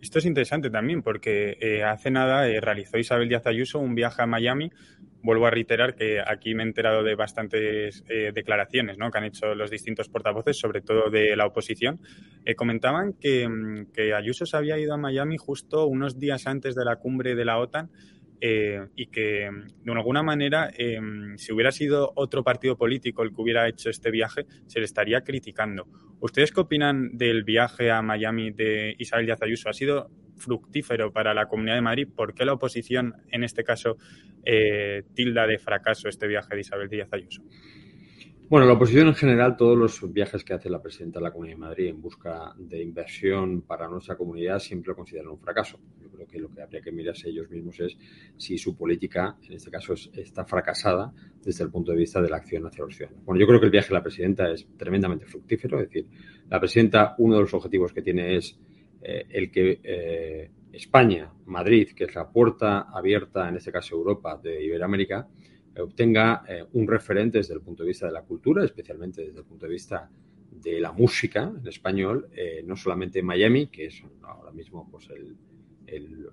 Esto 0.00 0.20
es 0.20 0.26
interesante 0.26 0.70
también 0.70 1.02
porque 1.02 1.56
eh, 1.60 1.82
hace 1.82 2.10
nada 2.10 2.48
eh, 2.48 2.60
realizó 2.60 2.98
Isabel 2.98 3.28
Díaz 3.28 3.46
Ayuso 3.46 3.78
un 3.78 3.94
viaje 3.94 4.22
a 4.22 4.26
Miami. 4.26 4.70
Vuelvo 5.22 5.46
a 5.46 5.50
reiterar 5.50 5.96
que 5.96 6.20
aquí 6.20 6.54
me 6.54 6.62
he 6.62 6.66
enterado 6.66 7.02
de 7.02 7.16
bastantes 7.16 8.04
eh, 8.08 8.30
declaraciones 8.32 8.96
¿no? 8.98 9.10
que 9.10 9.18
han 9.18 9.24
hecho 9.24 9.56
los 9.56 9.70
distintos 9.70 10.08
portavoces, 10.08 10.56
sobre 10.56 10.80
todo 10.80 11.10
de 11.10 11.34
la 11.34 11.46
oposición. 11.46 12.00
comentaban 12.56 13.08
mm, 13.08 13.90
que 13.92 14.14
Ayuso 14.14 14.46
se 14.46 14.56
había 14.56 14.78
ido 14.78 14.94
a 14.94 14.96
Miami 14.96 15.36
justo 15.36 15.86
unos 15.86 16.18
días 16.18 16.46
antes 16.46 16.76
de 16.76 16.84
la 16.84 16.96
cumbre 16.96 17.34
de 17.34 17.44
la 17.44 17.58
OTAN 17.58 17.90
eh, 18.40 18.86
y 18.94 19.06
que 19.06 19.50
de 19.84 19.92
alguna 19.92 20.22
manera, 20.22 20.70
eh, 20.76 21.00
si 21.36 21.52
hubiera 21.52 21.72
sido 21.72 22.12
otro 22.14 22.44
partido 22.44 22.76
político 22.76 23.22
el 23.22 23.34
que 23.34 23.42
hubiera 23.42 23.68
hecho 23.68 23.90
este 23.90 24.10
viaje, 24.10 24.46
se 24.66 24.78
le 24.78 24.84
estaría 24.84 25.22
criticando. 25.22 25.88
¿Ustedes 26.20 26.52
qué 26.52 26.60
opinan 26.60 27.16
del 27.16 27.44
viaje 27.44 27.90
a 27.90 28.02
Miami 28.02 28.50
de 28.50 28.94
Isabel 28.98 29.26
Díaz 29.26 29.42
Ayuso? 29.42 29.68
¿Ha 29.68 29.72
sido 29.72 30.10
fructífero 30.36 31.12
para 31.12 31.34
la 31.34 31.46
Comunidad 31.46 31.76
de 31.76 31.82
Madrid? 31.82 32.08
¿Por 32.14 32.34
qué 32.34 32.44
la 32.44 32.54
oposición, 32.54 33.14
en 33.30 33.44
este 33.44 33.64
caso, 33.64 33.96
eh, 34.44 35.02
tilda 35.14 35.46
de 35.46 35.58
fracaso 35.58 36.08
este 36.08 36.26
viaje 36.26 36.54
de 36.54 36.60
Isabel 36.60 36.88
Díaz 36.88 37.08
Ayuso? 37.12 37.42
Bueno, 38.50 38.66
la 38.66 38.72
oposición 38.72 39.08
en 39.08 39.14
general, 39.14 39.58
todos 39.58 39.76
los 39.76 40.10
viajes 40.10 40.42
que 40.42 40.54
hace 40.54 40.70
la 40.70 40.80
presidenta 40.80 41.18
de 41.18 41.24
la 41.24 41.32
Comunidad 41.32 41.56
de 41.56 41.60
Madrid 41.60 41.86
en 41.88 42.00
busca 42.00 42.54
de 42.56 42.82
inversión 42.82 43.60
para 43.60 43.86
nuestra 43.88 44.16
comunidad 44.16 44.58
siempre 44.58 44.88
lo 44.88 44.96
consideran 44.96 45.28
un 45.28 45.38
fracaso. 45.38 45.78
Yo 46.00 46.08
creo 46.08 46.26
que 46.26 46.38
lo 46.38 46.48
que 46.50 46.62
habría 46.62 46.80
que 46.80 46.90
mirarse 46.90 47.28
ellos 47.28 47.50
mismos 47.50 47.78
es 47.80 47.98
si 48.38 48.56
su 48.56 48.74
política, 48.74 49.36
en 49.46 49.52
este 49.52 49.70
caso, 49.70 49.92
está 50.14 50.46
fracasada 50.46 51.12
desde 51.44 51.62
el 51.62 51.70
punto 51.70 51.92
de 51.92 51.98
vista 51.98 52.22
de 52.22 52.30
la 52.30 52.38
acción 52.38 52.64
hacia 52.64 52.84
los 52.84 52.96
ciudadanos. 52.96 53.22
Bueno, 53.26 53.38
yo 53.38 53.46
creo 53.46 53.60
que 53.60 53.66
el 53.66 53.72
viaje 53.72 53.88
de 53.88 53.94
la 53.94 54.02
presidenta 54.02 54.50
es 54.50 54.66
tremendamente 54.78 55.26
fructífero. 55.26 55.82
Es 55.82 55.90
decir, 55.90 56.06
la 56.48 56.58
presidenta, 56.58 57.16
uno 57.18 57.34
de 57.34 57.42
los 57.42 57.52
objetivos 57.52 57.92
que 57.92 58.00
tiene 58.00 58.34
es 58.34 58.58
eh, 59.02 59.26
el 59.28 59.50
que 59.50 59.78
eh, 59.84 60.50
España, 60.72 61.30
Madrid, 61.44 61.90
que 61.94 62.04
es 62.04 62.14
la 62.14 62.30
puerta 62.30 62.86
abierta, 62.90 63.46
en 63.46 63.56
este 63.56 63.70
caso 63.70 63.94
Europa, 63.94 64.40
de 64.42 64.64
Iberoamérica, 64.64 65.28
obtenga 65.80 66.44
eh, 66.48 66.64
un 66.72 66.86
referente 66.86 67.38
desde 67.38 67.54
el 67.54 67.60
punto 67.60 67.82
de 67.82 67.88
vista 67.88 68.06
de 68.06 68.12
la 68.12 68.22
cultura, 68.22 68.64
especialmente 68.64 69.22
desde 69.22 69.38
el 69.38 69.44
punto 69.44 69.66
de 69.66 69.72
vista 69.72 70.10
de 70.50 70.80
la 70.80 70.92
música 70.92 71.52
en 71.56 71.66
español, 71.66 72.28
eh, 72.34 72.62
no 72.64 72.76
solamente 72.76 73.20
en 73.20 73.26
Miami, 73.26 73.68
que 73.68 73.86
es 73.86 74.02
ahora 74.22 74.50
mismo 74.52 74.88
pues, 74.90 75.08
el, 75.10 75.36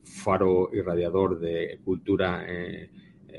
faro 0.03 0.69
irradiador 0.73 1.39
de 1.39 1.79
cultura 1.83 2.45
eh, 2.45 2.83
eh, 2.83 2.89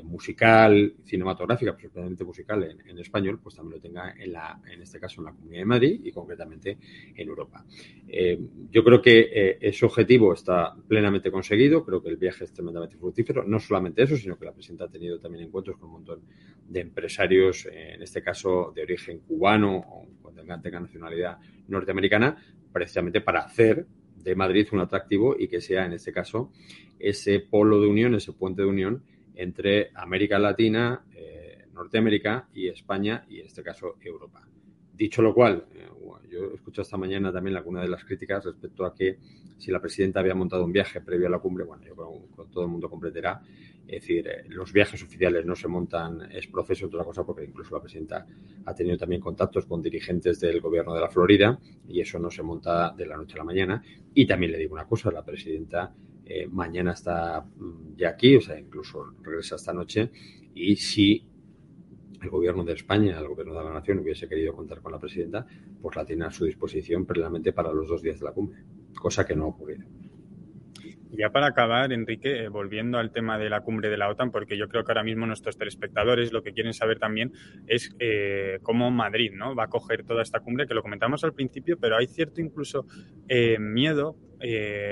musical, 0.03 0.95
cinematográfica, 1.03 1.75
principalmente 1.75 2.23
musical 2.23 2.63
en, 2.63 2.99
español, 2.99 3.39
pues 3.41 3.55
también 3.55 3.75
lo 3.75 3.81
tenga 3.81 4.13
en, 4.17 4.31
la, 4.31 4.59
en 4.71 4.81
este 4.81 4.99
caso 4.99 5.21
en 5.21 5.25
la 5.25 5.31
Comunidad 5.31 5.61
de 5.61 5.65
Madrid 5.65 6.01
y 6.03 6.11
concretamente 6.11 6.77
en 7.15 7.27
Europa. 7.27 7.65
Eh, 8.07 8.39
yo 8.71 8.83
creo 8.83 9.01
que 9.01 9.19
eh, 9.31 9.57
ese 9.61 9.85
objetivo 9.85 10.33
está 10.33 10.75
plenamente 10.87 11.31
conseguido, 11.31 11.85
creo 11.85 12.01
que 12.01 12.09
el 12.09 12.17
viaje 12.17 12.45
es 12.45 12.53
tremendamente 12.53 12.97
fructífero, 12.97 13.43
no 13.43 13.59
solamente 13.59 14.03
eso, 14.03 14.17
sino 14.17 14.37
que 14.37 14.45
la 14.45 14.53
presidenta 14.53 14.85
ha 14.85 14.89
tenido 14.89 15.19
también 15.19 15.45
encuentros 15.45 15.77
con 15.77 15.87
un 15.89 15.93
montón 15.93 16.21
de 16.67 16.79
empresarios, 16.81 17.67
en 17.71 18.01
este 18.01 18.21
caso 18.21 18.71
de 18.75 18.83
origen 18.83 19.19
cubano 19.19 19.77
o 19.77 20.07
cuando 20.21 20.43
tenga 20.61 20.79
nacionalidad 20.79 21.37
norteamericana, 21.67 22.37
precisamente 22.71 23.21
para 23.21 23.41
hacer 23.41 23.85
de 24.23 24.35
Madrid 24.35 24.67
un 24.71 24.79
atractivo 24.79 25.35
y 25.37 25.47
que 25.47 25.61
sea 25.61 25.85
en 25.85 25.93
este 25.93 26.11
caso 26.11 26.51
ese 26.99 27.39
polo 27.39 27.79
de 27.79 27.87
unión, 27.87 28.15
ese 28.15 28.33
puente 28.33 28.61
de 28.61 28.67
unión 28.67 29.03
entre 29.37 29.91
América 29.93 30.39
Latina, 30.39 31.05
eh, 31.15 31.65
Norteamérica 31.73 32.49
y 32.53 32.67
España 32.67 33.25
y 33.29 33.39
en 33.39 33.45
este 33.45 33.63
caso 33.63 33.95
Europa. 34.01 34.47
Dicho 34.93 35.21
lo 35.21 35.33
cual, 35.33 35.67
eh, 35.75 35.87
yo 36.29 36.53
escucho 36.55 36.81
esta 36.81 36.97
mañana 36.97 37.31
también 37.31 37.55
alguna 37.55 37.81
de 37.81 37.87
las 37.87 38.03
críticas 38.03 38.43
respecto 38.45 38.83
a 38.83 38.95
que 38.95 39.19
si 39.57 39.71
la 39.71 39.79
presidenta 39.79 40.19
había 40.19 40.33
montado 40.33 40.65
un 40.65 40.71
viaje 40.71 41.01
previo 41.01 41.27
a 41.27 41.29
la 41.29 41.39
cumbre, 41.39 41.63
bueno, 41.65 41.83
yo 41.83 41.95
creo 41.95 42.45
que 42.45 42.51
todo 42.51 42.63
el 42.63 42.69
mundo 42.69 42.89
comprenderá. 42.89 43.41
Es 43.87 44.01
decir, 44.01 44.27
eh, 44.27 44.43
los 44.49 44.73
viajes 44.73 45.01
oficiales 45.03 45.45
no 45.45 45.55
se 45.55 45.67
montan, 45.67 46.29
es 46.31 46.47
proceso 46.47 46.87
otra 46.87 47.03
cosa, 47.03 47.23
porque 47.23 47.45
incluso 47.45 47.75
la 47.75 47.81
presidenta 47.81 48.25
ha 48.65 48.73
tenido 48.73 48.97
también 48.97 49.21
contactos 49.21 49.67
con 49.67 49.81
dirigentes 49.81 50.39
del 50.39 50.61
gobierno 50.61 50.95
de 50.95 51.01
la 51.01 51.09
Florida 51.09 51.59
y 51.87 52.01
eso 52.01 52.17
no 52.17 52.31
se 52.31 52.41
monta 52.41 52.91
de 52.97 53.05
la 53.05 53.17
noche 53.17 53.35
a 53.35 53.37
la 53.37 53.43
mañana. 53.43 53.83
Y 54.15 54.25
también 54.25 54.51
le 54.51 54.57
digo 54.57 54.73
una 54.73 54.85
cosa, 54.85 55.11
la 55.11 55.23
presidenta 55.23 55.93
eh, 56.29 56.47
mañana 56.47 56.91
está 56.91 57.41
mm, 57.41 57.95
ya 57.95 58.09
aquí, 58.09 58.35
o 58.35 58.41
sea, 58.41 58.59
incluso 58.59 59.13
regresa 59.21 59.55
esta 59.55 59.73
noche. 59.73 60.11
Y 60.53 60.75
si 60.75 61.25
el 62.21 62.29
gobierno 62.29 62.63
de 62.63 62.73
España, 62.73 63.17
el 63.19 63.27
gobierno 63.27 63.53
de 63.53 63.63
la 63.63 63.73
nación 63.73 63.99
hubiese 63.99 64.27
querido 64.27 64.53
contar 64.53 64.81
con 64.81 64.91
la 64.91 64.99
presidenta, 64.99 65.45
pues 65.81 65.95
la 65.95 66.05
tiene 66.05 66.25
a 66.25 66.31
su 66.31 66.45
disposición 66.45 67.05
previamente 67.05 67.53
para 67.53 67.71
los 67.71 67.87
dos 67.87 68.01
días 68.01 68.19
de 68.19 68.25
la 68.25 68.31
cumbre, 68.31 68.63
cosa 68.99 69.25
que 69.25 69.35
no 69.35 69.45
ha 69.45 69.47
ocurrido. 69.47 69.85
Ya 71.11 71.29
para 71.29 71.47
acabar, 71.47 71.93
Enrique, 71.93 72.43
eh, 72.43 72.49
volviendo 72.49 72.97
al 72.97 73.11
tema 73.11 73.37
de 73.37 73.49
la 73.49 73.61
cumbre 73.61 73.89
de 73.89 73.97
la 73.97 74.09
OTAN, 74.09 74.29
porque 74.29 74.57
yo 74.57 74.67
creo 74.67 74.83
que 74.83 74.91
ahora 74.91 75.03
mismo 75.03 75.25
nuestros 75.25 75.57
telespectadores 75.57 76.33
lo 76.33 76.43
que 76.43 76.53
quieren 76.53 76.73
saber 76.73 76.99
también 76.99 77.31
es 77.67 77.95
eh, 77.99 78.59
cómo 78.61 78.91
Madrid 78.91 79.31
¿no? 79.33 79.55
va 79.55 79.63
a 79.63 79.69
coger 79.69 80.03
toda 80.03 80.21
esta 80.21 80.41
cumbre, 80.41 80.67
que 80.67 80.73
lo 80.73 80.83
comentamos 80.83 81.23
al 81.23 81.33
principio, 81.33 81.77
pero 81.79 81.97
hay 81.97 82.07
cierto 82.07 82.41
incluso 82.41 82.85
eh, 83.29 83.57
miedo, 83.59 84.17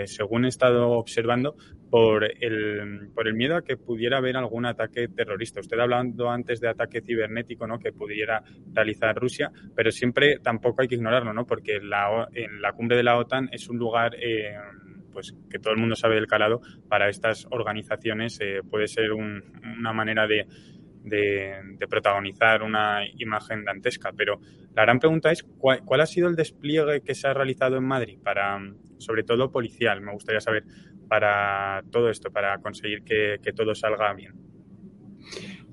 según 0.06 0.46
he 0.46 0.50
estado 0.50 0.92
observando, 0.92 1.56
por 1.90 2.24
el, 2.24 3.10
por 3.14 3.28
el 3.28 3.36
miedo 3.36 3.56
a 3.56 3.64
que 3.64 3.78
pudiera 3.78 4.18
haber 4.18 4.38
algún 4.38 4.66
ataque 4.66 5.08
terrorista. 5.08 5.60
Usted 5.60 5.80
hablando 5.80 6.30
antes 6.30 6.60
de 6.60 6.68
ataque 6.68 7.02
cibernético 7.02 7.68
¿no? 7.68 7.80
que 7.80 7.94
pudiera 7.94 8.44
realizar 8.74 9.16
Rusia, 9.16 9.52
pero 9.76 9.92
siempre 9.92 10.40
tampoco 10.40 10.82
hay 10.82 10.88
que 10.88 10.96
ignorarlo, 10.96 11.34
¿no? 11.34 11.46
porque 11.46 11.80
la, 11.82 12.28
en 12.34 12.62
la 12.62 12.74
cumbre 12.74 12.98
de 12.98 13.04
la 13.04 13.18
OTAN 13.18 13.50
es 13.52 13.70
un 13.70 13.78
lugar 13.78 14.16
pues 15.16 15.34
que 15.50 15.60
todo 15.60 15.74
el 15.74 15.80
mundo 15.80 15.96
sabe 15.96 16.16
del 16.16 16.28
calado, 16.28 16.60
para 16.90 17.08
estas 17.08 17.48
organizaciones 17.50 18.38
eh, 18.42 18.60
puede 18.70 18.88
ser 18.88 19.14
una 19.14 19.94
manera 19.94 20.28
de, 20.28 20.46
protagonizar 21.90 22.64
una 22.64 23.02
imagen 23.18 23.64
dantesca. 23.64 24.12
Pero 24.16 24.40
la 24.74 24.84
gran 24.84 25.00
pregunta 25.00 25.32
es, 25.32 25.44
¿cuál, 25.44 26.02
ha 26.02 26.06
sido 26.06 26.28
el 26.28 26.36
despliegue 26.36 27.02
que 27.02 27.16
se 27.16 27.28
ha 27.28 27.34
realizado 27.34 27.78
en 27.78 27.84
Madrid 27.84 28.20
para, 28.24 28.60
sobre 28.98 29.24
todo 29.24 29.52
policial? 29.52 30.02
Me 30.02 30.14
gustaría 30.14 30.42
saber 30.42 30.64
para 31.08 31.84
todo 31.92 32.10
esto, 32.10 32.32
para 32.32 32.58
conseguir 32.60 33.04
que, 33.04 33.40
todo 33.56 33.76
salga 33.76 34.14
bien. 34.14 34.34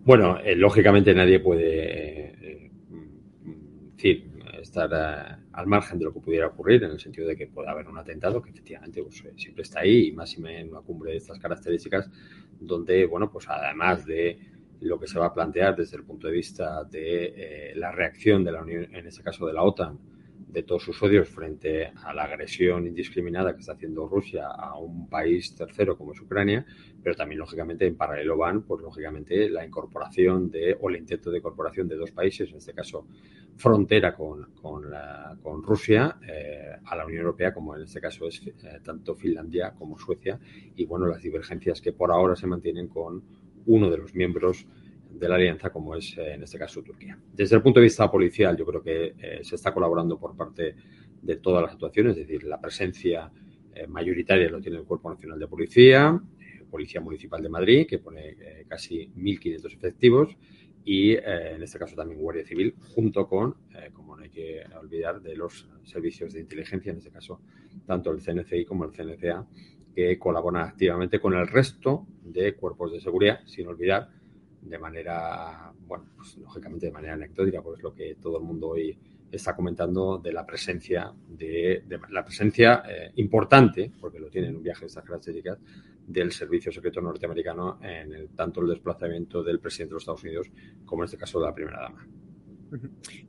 Bueno, 0.04 0.38
eh, 0.38 0.56
lógicamente 0.56 1.14
nadie 1.14 1.38
puede 1.40 2.66
eh, 2.66 2.70
decir 3.96 4.32
estar 4.62 5.40
al 5.52 5.66
margen 5.66 5.98
de 5.98 6.04
lo 6.06 6.12
que 6.12 6.20
pudiera 6.20 6.46
ocurrir, 6.46 6.82
en 6.84 6.92
el 6.92 7.00
sentido 7.00 7.26
de 7.28 7.36
que 7.36 7.46
pueda 7.48 7.72
haber 7.72 7.88
un 7.88 7.98
atentado, 7.98 8.40
que 8.40 8.50
efectivamente 8.50 9.02
pues, 9.02 9.24
eh, 9.24 9.32
siempre 9.36 9.62
está 9.62 9.80
ahí, 9.80 10.08
y 10.08 10.12
más 10.12 10.36
en 10.38 10.70
una 10.70 10.80
cumbre 10.80 11.12
de 11.12 11.18
estas 11.18 11.38
características, 11.38 12.10
donde, 12.60 13.06
bueno, 13.06 13.30
pues 13.30 13.48
además 13.48 14.06
de 14.06 14.38
lo 14.82 14.98
que 14.98 15.06
se 15.06 15.18
va 15.18 15.26
a 15.26 15.34
plantear 15.34 15.76
desde 15.76 15.96
el 15.96 16.04
punto 16.04 16.26
de 16.26 16.32
vista 16.32 16.84
de 16.84 17.24
eh, 17.36 17.72
la 17.76 17.92
reacción 17.92 18.44
de 18.44 18.52
la 18.52 18.62
Unión, 18.62 18.94
en 18.94 19.06
este 19.06 19.22
caso 19.22 19.46
de 19.46 19.52
la 19.52 19.62
OTAN, 19.62 19.98
de 20.52 20.62
todos 20.64 20.82
sus 20.82 21.02
odios 21.02 21.28
frente 21.28 21.92
a 22.04 22.12
la 22.12 22.24
agresión 22.24 22.86
indiscriminada 22.86 23.54
que 23.54 23.60
está 23.60 23.72
haciendo 23.72 24.06
Rusia 24.06 24.48
a 24.48 24.78
un 24.78 25.08
país 25.08 25.54
tercero 25.54 25.96
como 25.96 26.12
es 26.12 26.20
Ucrania, 26.20 26.66
pero 27.02 27.16
también, 27.16 27.38
lógicamente, 27.38 27.86
en 27.86 27.96
paralelo 27.96 28.36
van, 28.36 28.62
pues, 28.62 28.82
lógicamente, 28.82 29.48
la 29.48 29.64
incorporación 29.64 30.50
de, 30.50 30.76
o 30.78 30.90
el 30.90 30.96
intento 30.96 31.30
de 31.30 31.38
incorporación 31.38 31.88
de 31.88 31.96
dos 31.96 32.10
países, 32.10 32.50
en 32.50 32.58
este 32.58 32.74
caso, 32.74 33.06
frontera 33.56 34.14
con, 34.14 34.52
con, 34.60 34.84
con 35.42 35.62
Rusia, 35.62 36.18
eh, 36.28 36.76
a 36.84 36.96
la 36.96 37.06
Unión 37.06 37.20
Europea, 37.20 37.54
como 37.54 37.74
en 37.74 37.82
este 37.82 38.00
caso 38.00 38.28
es 38.28 38.46
eh, 38.46 38.80
tanto 38.84 39.14
Finlandia 39.14 39.72
como 39.72 39.98
Suecia, 39.98 40.38
y, 40.76 40.84
bueno, 40.84 41.06
las 41.06 41.22
divergencias 41.22 41.80
que 41.80 41.92
por 41.92 42.12
ahora 42.12 42.36
se 42.36 42.46
mantienen 42.46 42.88
con 42.88 43.41
uno 43.66 43.90
de 43.90 43.98
los 43.98 44.14
miembros 44.14 44.66
de 45.10 45.28
la 45.28 45.36
alianza, 45.36 45.70
como 45.70 45.94
es 45.94 46.16
eh, 46.18 46.34
en 46.34 46.42
este 46.42 46.58
caso 46.58 46.82
Turquía. 46.82 47.18
Desde 47.32 47.56
el 47.56 47.62
punto 47.62 47.80
de 47.80 47.84
vista 47.84 48.10
policial, 48.10 48.56
yo 48.56 48.64
creo 48.66 48.82
que 48.82 49.14
eh, 49.18 49.40
se 49.42 49.56
está 49.56 49.72
colaborando 49.72 50.18
por 50.18 50.36
parte 50.36 50.74
de 51.20 51.36
todas 51.36 51.62
las 51.62 51.72
actuaciones, 51.72 52.16
es 52.16 52.26
decir, 52.26 52.44
la 52.44 52.60
presencia 52.60 53.30
eh, 53.74 53.86
mayoritaria 53.86 54.50
lo 54.50 54.60
tiene 54.60 54.78
el 54.78 54.84
Cuerpo 54.84 55.10
Nacional 55.10 55.38
de 55.38 55.46
Policía, 55.46 56.20
Policía 56.70 57.00
Municipal 57.00 57.42
de 57.42 57.48
Madrid, 57.50 57.86
que 57.86 57.98
pone 57.98 58.34
casi 58.66 59.06
1.500 59.08 59.74
efectivos, 59.74 60.36
y 60.84 61.12
en 61.12 61.62
este 61.62 61.78
caso 61.78 61.94
también 61.94 62.18
Guardia 62.18 62.46
Civil, 62.46 62.74
junto 62.94 63.28
con, 63.28 63.56
como 63.92 64.16
no 64.16 64.22
hay 64.22 64.30
que 64.30 64.62
olvidar, 64.80 65.20
de 65.20 65.36
los 65.36 65.68
servicios 65.84 66.32
de 66.32 66.40
inteligencia, 66.40 66.90
en 66.90 66.96
este 66.96 67.10
caso 67.10 67.42
tanto 67.84 68.10
el 68.10 68.22
CNCI 68.22 68.64
como 68.64 68.86
el 68.86 68.90
CNCA, 68.90 69.46
que 69.94 70.18
colaboran 70.18 70.68
activamente 70.68 71.20
con 71.20 71.34
el 71.34 71.46
resto 71.46 72.06
de 72.22 72.54
cuerpos 72.54 72.92
de 72.92 73.00
seguridad, 73.00 73.40
sin 73.46 73.66
olvidar 73.66 74.08
de 74.62 74.78
manera, 74.78 75.72
bueno, 75.86 76.06
pues 76.16 76.36
lógicamente 76.38 76.86
de 76.86 76.92
manera 76.92 77.14
anecdótica, 77.14 77.62
pues 77.62 77.82
lo 77.82 77.92
que 77.94 78.14
todo 78.14 78.38
el 78.38 78.44
mundo 78.44 78.68
hoy 78.68 78.96
está 79.30 79.56
comentando 79.56 80.18
de 80.18 80.32
la 80.32 80.46
presencia, 80.46 81.12
de, 81.28 81.84
la 82.10 82.24
presencia 82.24 82.82
eh, 82.88 83.12
importante, 83.16 83.90
porque 84.00 84.20
lo 84.20 84.28
tiene 84.28 84.48
en 84.48 84.56
un 84.56 84.62
viaje 84.62 84.82
de 84.82 84.86
estas 84.86 85.04
características, 85.04 85.58
del 86.06 86.32
Servicio 86.32 86.72
Secreto 86.72 87.00
Norteamericano 87.00 87.78
en 87.80 88.28
tanto 88.34 88.60
el 88.60 88.68
desplazamiento 88.68 89.42
del 89.42 89.60
presidente 89.60 89.90
de 89.90 89.94
los 89.94 90.02
Estados 90.02 90.24
Unidos 90.24 90.50
como 90.84 91.02
en 91.02 91.04
este 91.06 91.16
caso 91.16 91.40
de 91.40 91.46
la 91.46 91.54
primera 91.54 91.80
dama. 91.80 92.06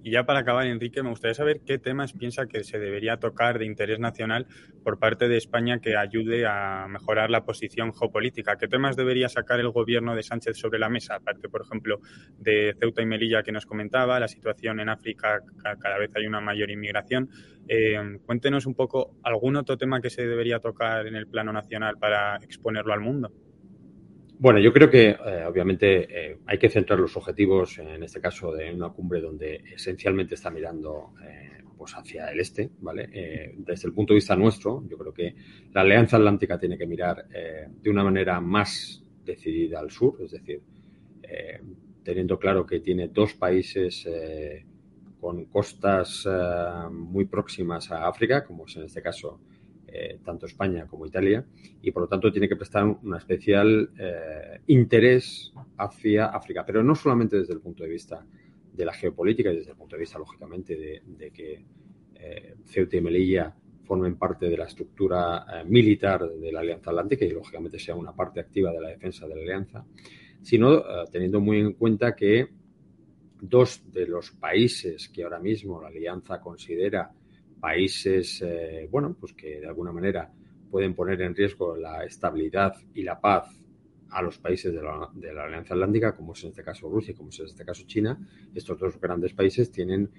Y 0.04 0.12
ya 0.12 0.26
para 0.26 0.40
acabar, 0.40 0.68
Enrique, 0.68 1.04
me 1.04 1.10
gustaría 1.10 1.34
saber 1.34 1.62
qué 1.66 1.78
temas 1.78 2.14
piensa 2.14 2.48
que 2.48 2.64
se 2.64 2.80
debería 2.80 3.18
tocar 3.18 3.60
de 3.60 3.66
interés 3.66 4.00
nacional 4.00 4.48
por 4.84 5.00
parte 5.00 5.28
de 5.28 5.38
España 5.38 5.80
que 5.80 5.98
ayude 5.98 6.46
a 6.46 6.88
mejorar 6.90 7.30
la 7.30 7.44
posición 7.44 7.94
geopolítica. 7.94 8.58
¿Qué 8.58 8.68
temas 8.68 8.96
debería 8.96 9.30
sacar 9.30 9.60
el 9.60 9.70
gobierno 9.70 10.16
de 10.16 10.24
Sánchez 10.24 10.58
sobre 10.58 10.80
la 10.80 10.90
mesa? 10.90 11.16
Aparte, 11.16 11.50
por 11.50 11.62
ejemplo, 11.62 12.00
de 12.38 12.76
Ceuta 12.80 13.02
y 13.02 13.06
Melilla 13.06 13.44
que 13.44 13.52
nos 13.52 13.66
comentaba, 13.66 14.20
la 14.20 14.28
situación 14.28 14.80
en 14.80 14.90
África, 14.90 15.42
cada 15.80 15.98
vez 15.98 16.12
hay 16.16 16.26
una 16.26 16.42
mayor 16.42 16.70
inmigración. 16.72 17.30
Eh, 17.68 18.20
cuéntenos 18.26 18.66
un 18.66 18.76
poco 18.76 19.16
algún 19.24 19.56
otro 19.56 19.78
tema 19.78 20.02
que 20.02 20.10
se 20.10 20.26
debería 20.26 20.60
tocar 20.60 21.08
en 21.08 21.16
el 21.16 21.28
plano 21.28 21.54
nacional 21.54 21.98
para 21.98 22.38
exponerlo 22.38 22.94
al 22.94 23.00
mundo. 23.00 23.32
Bueno, 24.44 24.60
yo 24.60 24.74
creo 24.74 24.90
que 24.90 25.12
eh, 25.12 25.46
obviamente 25.48 26.32
eh, 26.32 26.40
hay 26.46 26.58
que 26.58 26.68
centrar 26.68 27.00
los 27.00 27.16
objetivos, 27.16 27.80
en 27.80 28.04
este 28.04 28.20
caso, 28.20 28.52
de 28.52 28.74
una 28.74 28.90
cumbre 28.90 29.22
donde 29.22 29.64
esencialmente 29.74 30.36
está 30.36 30.52
mirando 30.52 31.14
eh, 31.24 31.64
pues 31.78 31.94
hacia 31.94 32.28
el 32.28 32.42
este, 32.42 32.70
¿vale? 32.82 33.08
desde 33.56 33.88
el 33.88 33.94
punto 33.94 34.12
de 34.12 34.16
vista 34.16 34.36
nuestro, 34.36 34.84
yo 34.86 34.98
creo 34.98 35.14
que 35.14 35.34
la 35.72 35.80
Alianza 35.80 36.18
Atlántica 36.18 36.60
tiene 36.60 36.78
que 36.78 36.86
mirar 36.86 37.26
de 37.30 37.90
una 37.90 38.04
manera 38.04 38.42
más 38.42 39.02
decidida 39.24 39.80
al 39.80 39.92
sur, 39.92 40.18
es 40.22 40.32
decir, 40.32 40.62
teniendo 42.04 42.38
claro 42.38 42.66
que 42.66 42.82
tiene 42.82 43.08
dos 43.08 43.36
países 43.36 44.06
con 45.22 45.46
costas 45.46 46.28
muy 46.92 47.26
próximas 47.26 47.92
a 47.92 48.10
África, 48.10 48.44
como 48.44 48.66
es 48.66 48.76
en 48.76 48.84
este 48.84 49.02
caso 49.02 49.40
eh, 49.96 50.18
tanto 50.26 50.48
España 50.48 50.88
como 50.88 51.06
Italia, 51.06 51.46
y 51.84 51.92
por 51.92 52.02
lo 52.02 52.08
tanto 52.10 52.32
tiene 52.32 52.50
que 52.50 52.56
prestar 52.56 52.84
un 52.84 53.16
especial 53.16 53.92
eh, 53.96 54.60
interés 54.66 55.54
hacia 55.78 56.26
África, 56.26 56.66
pero 56.66 56.84
no 56.84 56.96
solamente 56.96 57.38
desde 57.38 57.54
el 57.54 57.60
punto 57.60 57.84
de 57.84 57.90
vista 57.90 58.26
de 58.74 58.86
la 58.86 58.92
geopolítica 58.92 59.52
y 59.52 59.58
desde 59.58 59.70
el 59.70 59.78
punto 59.78 59.96
de 59.96 60.00
vista, 60.00 60.18
lógicamente, 60.18 61.02
de, 61.06 61.30
que 61.30 61.64
eh, 62.16 62.56
Ceuta 62.66 62.98
y 62.98 63.02
Melilla 63.02 63.56
formen 63.84 64.16
parte 64.16 64.50
de 64.50 64.58
la 64.58 64.66
estructura 64.66 65.64
militar 65.68 66.28
de 66.28 66.52
la 66.52 66.62
Alianza 66.62 66.90
Atlántica 66.90 67.26
y, 67.26 67.30
lógicamente, 67.30 67.78
sea 67.78 67.94
una 67.94 68.16
parte 68.16 68.40
activa 68.40 68.72
de 68.72 68.82
la 68.82 68.90
defensa 68.90 69.28
de 69.28 69.36
la 69.36 69.42
Alianza, 69.42 69.86
sino 70.42 70.82
teniendo 71.12 71.40
muy 71.40 71.60
en 71.60 71.74
cuenta 71.74 72.16
que 72.16 72.48
dos 73.40 73.84
de 73.92 74.08
los 74.08 74.32
países 74.32 75.08
que 75.10 75.24
ahora 75.24 75.40
mismo 75.40 75.80
la 75.80 75.90
Alianza 75.90 76.42
considera 76.42 77.12
países, 77.64 78.42
eh, 78.42 78.90
bueno, 78.92 79.16
pues 79.18 79.32
que 79.32 79.62
de 79.62 79.68
alguna 79.68 79.94
manera 79.94 80.30
pueden 80.70 80.94
poner 80.94 81.22
en 81.22 81.34
riesgo 81.34 81.78
la 81.78 82.04
estabilidad 82.04 82.76
y 82.94 83.04
la 83.04 83.22
paz 83.22 83.58
a 84.10 84.22
los 84.22 84.38
países 84.38 84.74
de 84.74 84.82
la, 84.82 85.44
Alianza 85.46 85.74
Atlántica, 85.74 86.14
como 86.14 86.34
es 86.34 86.44
en 86.44 86.50
este 86.50 86.62
caso 86.62 86.90
Rusia 86.90 87.16
como 87.16 87.30
es 87.30 87.40
en 87.40 87.46
este 87.46 87.64
caso 87.64 87.84
China, 87.88 88.20
estos 88.54 88.78
dos 88.78 89.00
grandes 89.00 89.34
países 89.34 89.72
tienen 89.72 90.10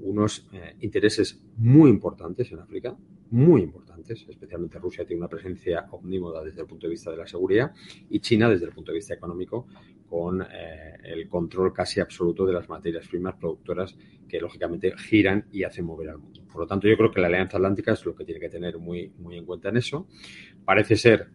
unos 0.00 0.48
eh, 0.52 0.76
intereses 0.78 1.42
muy 1.56 1.90
importantes 1.90 2.52
en 2.52 2.60
África, 2.60 2.96
muy 3.32 3.62
importantes, 3.62 4.24
especialmente 4.28 4.78
Rusia 4.78 5.04
tiene 5.04 5.22
una 5.22 5.28
presencia 5.28 5.88
omnímoda 5.90 6.44
desde 6.44 6.60
el 6.60 6.68
punto 6.68 6.86
de 6.86 6.92
vista 6.92 7.10
de 7.10 7.16
la 7.16 7.26
seguridad 7.26 7.72
y 8.10 8.20
China 8.20 8.48
desde 8.48 8.66
el 8.66 8.72
punto 8.72 8.92
de 8.92 8.98
vista 8.98 9.14
económico 9.14 9.66
con 10.12 10.42
eh, 10.42 10.98
el 11.04 11.26
control 11.26 11.72
casi 11.72 11.98
absoluto 11.98 12.44
de 12.44 12.52
las 12.52 12.68
materias 12.68 13.08
primas 13.08 13.34
productoras 13.36 13.96
que 14.28 14.38
lógicamente 14.38 14.92
giran 14.94 15.46
y 15.50 15.64
hacen 15.64 15.86
mover 15.86 16.10
al 16.10 16.18
mundo. 16.18 16.42
Por 16.52 16.60
lo 16.60 16.66
tanto, 16.66 16.86
yo 16.86 16.98
creo 16.98 17.10
que 17.10 17.18
la 17.18 17.28
Alianza 17.28 17.56
Atlántica 17.56 17.92
es 17.92 18.04
lo 18.04 18.14
que 18.14 18.26
tiene 18.26 18.38
que 18.38 18.50
tener 18.50 18.76
muy, 18.76 19.10
en 19.30 19.46
cuenta 19.46 19.70
en 19.70 19.78
eso. 19.78 20.06
Parece 20.66 20.96
ser, 20.96 21.30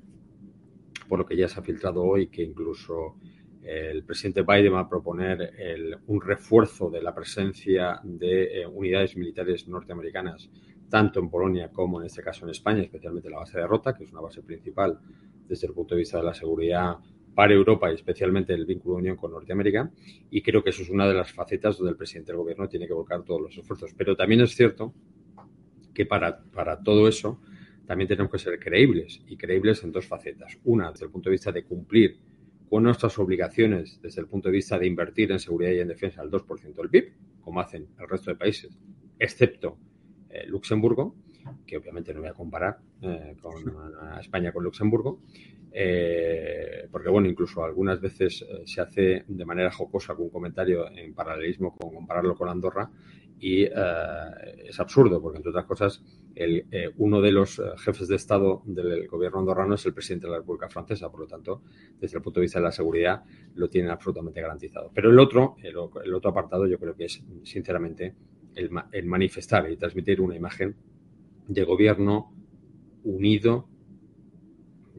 por 1.09 1.17
lo 1.17 1.25
que 1.25 1.35
ya 1.35 1.47
se 1.47 1.59
ha 1.59 1.63
filtrado 1.63 2.03
hoy, 2.03 2.27
que 2.27 2.43
incluso 2.43 3.15
eh, 3.63 3.89
el 3.93 4.03
presidente 4.03 4.43
Biden 4.43 4.75
va 4.75 4.81
a 4.81 4.89
proponer 4.89 5.53
un 6.05 6.21
refuerzo 6.21 6.91
de 6.91 7.01
la 7.01 7.15
presencia 7.15 7.99
de 8.03 8.61
eh, 8.61 8.67
unidades 8.67 9.17
militares 9.17 9.67
norteamericanas, 9.67 10.51
tanto 10.87 11.19
en 11.19 11.31
Polonia 11.31 11.71
como 11.71 11.99
en 11.99 12.05
este 12.05 12.21
caso 12.21 12.45
en 12.45 12.51
España, 12.51 12.83
especialmente 12.83 13.27
la 13.27 13.39
base 13.39 13.57
de 13.57 13.65
Rota, 13.65 13.95
que 13.95 14.03
es 14.03 14.11
una 14.11 14.21
base 14.21 14.43
principal 14.43 14.99
desde 15.47 15.65
el 15.65 15.73
punto 15.73 15.95
de 15.95 15.99
vista 15.99 16.19
de 16.19 16.25
la 16.25 16.35
seguridad 16.35 16.97
para 17.37 17.53
Europa 17.53 17.91
y 17.91 17.93
especialmente 17.93 18.51
el 18.51 18.65
vínculo 18.65 18.95
de 18.95 19.01
unión 19.01 19.15
con 19.15 19.29
Norteamérica. 19.29 19.91
Y 20.31 20.41
creo 20.41 20.63
que 20.63 20.71
eso 20.71 20.81
es 20.81 20.89
una 20.89 21.07
de 21.07 21.13
las 21.13 21.31
facetas 21.31 21.77
donde 21.77 21.91
el 21.91 21.95
presidente 21.95 22.31
del 22.31 22.37
gobierno 22.37 22.67
tiene 22.67 22.87
que 22.87 22.93
volcar 22.93 23.21
todos 23.23 23.39
los 23.39 23.55
esfuerzos. 23.55 23.93
Pero 23.95 24.15
también 24.15 24.41
es 24.41 24.55
cierto 24.55 24.91
que 25.93 26.07
para, 26.07 26.41
para 26.45 26.81
todo 26.81 27.07
eso 27.07 27.39
también 27.85 28.07
tenemos 28.07 28.31
que 28.31 28.39
ser 28.39 28.57
creíbles 28.57 29.21
y 29.27 29.37
creíbles 29.37 29.83
en 29.83 29.91
dos 29.91 30.07
facetas. 30.07 30.57
Una, 30.63 30.89
desde 30.89 31.05
el 31.05 31.11
punto 31.11 31.29
de 31.29 31.35
vista 31.35 31.51
de 31.51 31.63
cumplir 31.63 32.17
con 32.67 32.81
nuestras 32.81 33.19
obligaciones 33.19 34.01
desde 34.01 34.21
el 34.21 34.27
punto 34.27 34.49
de 34.49 34.55
vista 34.55 34.79
de 34.79 34.87
invertir 34.87 35.31
en 35.31 35.39
seguridad 35.39 35.73
y 35.73 35.79
en 35.81 35.89
defensa 35.89 36.21
al 36.21 36.31
2% 36.31 36.73
del 36.73 36.89
PIB, 36.89 37.13
como 37.41 37.59
hacen 37.59 37.85
el 37.99 38.09
resto 38.09 38.31
de 38.31 38.37
países, 38.37 38.75
excepto 39.19 39.77
eh, 40.31 40.47
Luxemburgo, 40.47 41.15
que 41.65 41.77
obviamente 41.77 42.13
no 42.13 42.21
voy 42.21 42.29
a 42.29 42.33
comparar 42.33 42.79
eh, 43.01 43.35
con 43.39 43.53
España 44.19 44.51
con 44.51 44.63
Luxemburgo, 44.63 45.21
eh, 45.71 46.87
porque 46.91 47.09
bueno, 47.09 47.27
incluso 47.27 47.63
algunas 47.63 48.01
veces 48.01 48.41
eh, 48.41 48.63
se 48.65 48.81
hace 48.81 49.23
de 49.27 49.45
manera 49.45 49.71
jocosa 49.71 50.13
algún 50.13 50.31
comentario 50.31 50.89
en 50.89 51.13
paralelismo 51.13 51.75
con 51.75 51.93
compararlo 51.93 52.35
con 52.35 52.49
Andorra 52.49 52.89
y 53.39 53.65
es 53.65 54.79
absurdo 54.79 55.21
porque 55.21 55.37
entre 55.37 55.51
otras 55.51 55.65
cosas 55.65 56.03
el, 56.33 56.65
uno 56.97 57.21
de 57.21 57.31
los 57.31 57.61
jefes 57.77 58.07
de 58.07 58.15
Estado 58.15 58.63
del 58.65 59.07
gobierno 59.07 59.37
andorrano 59.37 59.75
es 59.75 59.85
el 59.85 59.93
presidente 59.93 60.25
de 60.25 60.31
la 60.31 60.39
República 60.39 60.67
Francesa, 60.69 61.11
por 61.11 61.19
lo 61.19 61.27
tanto, 61.27 61.61
desde 61.99 62.17
el 62.17 62.23
punto 62.23 62.39
de 62.39 62.45
vista 62.45 62.57
de 62.57 62.65
la 62.65 62.71
seguridad 62.71 63.23
lo 63.53 63.69
tienen 63.69 63.91
absolutamente 63.91 64.41
garantizado. 64.41 64.89
Pero 64.91 65.11
el 65.11 65.19
otro, 65.19 65.55
el, 65.61 65.77
otro 65.77 66.31
apartado 66.31 66.65
yo 66.65 66.79
creo 66.79 66.95
que 66.95 67.05
es 67.05 67.23
sinceramente 67.43 68.15
el 68.55 69.05
manifestar 69.05 69.69
y 69.69 69.77
transmitir 69.77 70.19
una 70.19 70.35
imagen 70.35 70.75
de 71.47 71.63
gobierno 71.63 72.33
unido 73.03 73.67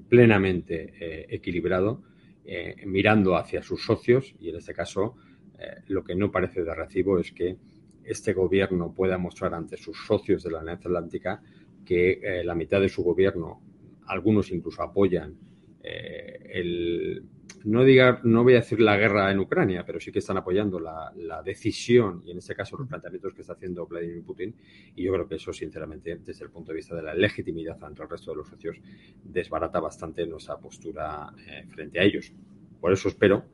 plenamente 0.08 0.94
eh, 0.98 1.26
equilibrado, 1.28 2.02
eh, 2.44 2.76
mirando 2.86 3.36
hacia 3.36 3.62
sus 3.62 3.84
socios 3.84 4.34
y 4.40 4.48
en 4.48 4.56
este 4.56 4.72
caso 4.72 5.16
eh, 5.58 5.82
lo 5.88 6.02
que 6.02 6.14
no 6.14 6.30
parece 6.30 6.64
de 6.64 6.74
recibo 6.74 7.18
es 7.18 7.32
que 7.32 7.56
este 8.04 8.32
gobierno 8.32 8.94
pueda 8.94 9.18
mostrar 9.18 9.52
ante 9.52 9.76
sus 9.76 9.98
socios 10.06 10.42
de 10.42 10.50
la 10.50 10.60
Alianza 10.60 10.88
Atlántica 10.88 11.42
que 11.84 12.42
la 12.44 12.54
mitad 12.54 12.82
de 12.82 12.88
su 12.90 13.02
gobierno, 13.02 13.62
algunos 14.06 14.50
incluso 14.50 14.82
apoyan 14.82 15.34
el, 15.82 17.22
no 17.68 17.84
diga, 17.84 18.20
no 18.24 18.44
voy 18.44 18.54
a 18.54 18.60
decir 18.60 18.80
la 18.80 18.96
guerra 18.96 19.30
en 19.30 19.38
Ucrania, 19.40 19.84
pero 19.84 20.00
sí 20.00 20.10
que 20.10 20.20
están 20.20 20.38
apoyando 20.38 20.80
la, 20.80 21.12
decisión 21.44 22.22
y 22.24 22.30
en 22.30 22.38
este 22.38 22.54
caso 22.54 22.78
los 22.78 22.88
planteamientos 22.88 23.34
que 23.34 23.42
está 23.42 23.52
haciendo 23.52 23.86
Vladimir 23.86 24.22
Putin. 24.22 24.56
Y 24.96 25.04
yo 25.04 25.12
creo 25.12 25.28
que 25.28 25.34
eso, 25.34 25.52
sinceramente, 25.52 26.16
desde 26.16 26.46
el 26.46 26.50
punto 26.50 26.72
de 26.72 26.76
vista 26.76 26.96
de 26.96 27.02
la 27.02 27.14
legitimidad 27.14 27.82
ante 27.84 28.02
el 28.02 28.08
resto 28.08 28.30
de 28.30 28.38
los 28.38 28.48
socios, 28.48 28.80
desbarata 29.22 29.80
bastante 29.80 30.26
nuestra 30.26 30.56
postura 30.56 31.30
eh, 31.46 31.66
frente 31.68 32.00
a 32.00 32.04
ellos. 32.04 32.32
Por 32.80 32.90
eso 32.90 33.08
espero 33.08 33.44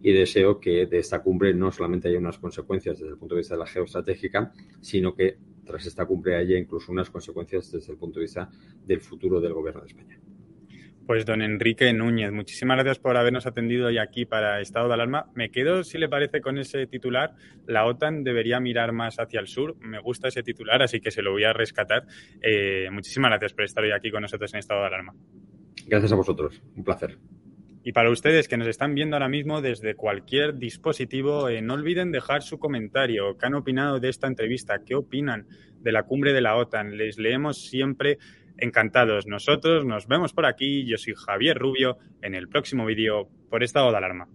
y 0.00 0.12
deseo 0.12 0.60
que 0.60 0.86
de 0.86 0.98
esta 0.98 1.20
cumbre 1.20 1.52
no 1.52 1.72
solamente 1.72 2.08
haya 2.08 2.18
unas 2.18 2.38
consecuencias 2.38 2.98
desde 3.00 3.10
el 3.10 3.18
punto 3.18 3.34
de 3.34 3.40
vista 3.40 3.54
de 3.54 3.60
la 3.60 3.66
geoestratégica, 3.66 4.52
sino 4.80 5.16
que 5.16 5.36
tras 5.64 5.84
esta 5.84 6.06
cumbre 6.06 6.36
haya 6.36 6.56
incluso 6.56 6.92
unas 6.92 7.10
consecuencias 7.10 7.72
desde 7.72 7.92
el 7.92 7.98
punto 7.98 8.20
de 8.20 8.26
vista 8.26 8.48
del 8.86 9.00
futuro 9.00 9.40
del 9.40 9.52
gobierno 9.52 9.80
de 9.80 9.88
España. 9.88 10.20
Pues 11.06 11.26
don 11.26 11.42
Enrique 11.42 11.92
Núñez, 11.92 12.32
muchísimas 12.32 12.78
gracias 12.78 12.98
por 12.98 13.18
habernos 13.18 13.46
atendido 13.46 13.88
hoy 13.88 13.98
aquí 13.98 14.24
para 14.24 14.62
Estado 14.62 14.88
de 14.88 14.94
Alarma. 14.94 15.26
Me 15.34 15.50
quedo, 15.50 15.84
si 15.84 15.98
le 15.98 16.08
parece, 16.08 16.40
con 16.40 16.56
ese 16.56 16.86
titular. 16.86 17.34
La 17.66 17.84
OTAN 17.84 18.24
debería 18.24 18.58
mirar 18.58 18.92
más 18.92 19.18
hacia 19.18 19.38
el 19.40 19.46
sur. 19.46 19.76
Me 19.80 19.98
gusta 19.98 20.28
ese 20.28 20.42
titular, 20.42 20.82
así 20.82 21.00
que 21.00 21.10
se 21.10 21.20
lo 21.20 21.32
voy 21.32 21.44
a 21.44 21.52
rescatar. 21.52 22.06
Eh, 22.40 22.88
muchísimas 22.90 23.32
gracias 23.32 23.52
por 23.52 23.64
estar 23.64 23.84
hoy 23.84 23.90
aquí 23.92 24.10
con 24.10 24.22
nosotros 24.22 24.54
en 24.54 24.60
Estado 24.60 24.80
de 24.80 24.86
Alarma. 24.86 25.12
Gracias 25.86 26.10
a 26.10 26.16
vosotros, 26.16 26.62
un 26.74 26.84
placer. 26.84 27.18
Y 27.86 27.92
para 27.92 28.08
ustedes 28.08 28.48
que 28.48 28.56
nos 28.56 28.66
están 28.66 28.94
viendo 28.94 29.16
ahora 29.16 29.28
mismo 29.28 29.60
desde 29.60 29.94
cualquier 29.96 30.56
dispositivo, 30.56 31.50
eh, 31.50 31.60
no 31.60 31.74
olviden 31.74 32.12
dejar 32.12 32.42
su 32.42 32.58
comentario. 32.58 33.36
¿Qué 33.36 33.44
han 33.44 33.54
opinado 33.54 34.00
de 34.00 34.08
esta 34.08 34.26
entrevista? 34.26 34.80
¿Qué 34.86 34.94
opinan 34.94 35.46
de 35.80 35.92
la 35.92 36.04
cumbre 36.04 36.32
de 36.32 36.40
la 36.40 36.56
OTAN? 36.56 36.96
Les 36.96 37.18
leemos 37.18 37.66
siempre 37.68 38.16
encantados 38.58 39.26
nosotros. 39.26 39.84
Nos 39.84 40.06
vemos 40.06 40.32
por 40.32 40.46
aquí. 40.46 40.86
Yo 40.86 40.96
soy 40.96 41.14
Javier 41.14 41.58
Rubio 41.58 41.98
en 42.22 42.34
el 42.34 42.48
próximo 42.48 42.86
vídeo 42.86 43.28
por 43.50 43.62
estado 43.62 43.90
de 43.90 43.96
alarma. 43.96 44.28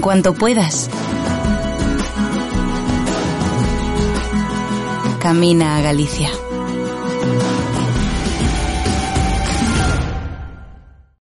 En 0.00 0.02
cuanto 0.02 0.32
puedas. 0.32 0.88
Camina 5.20 5.76
a 5.76 5.82
Galicia. 5.82 6.39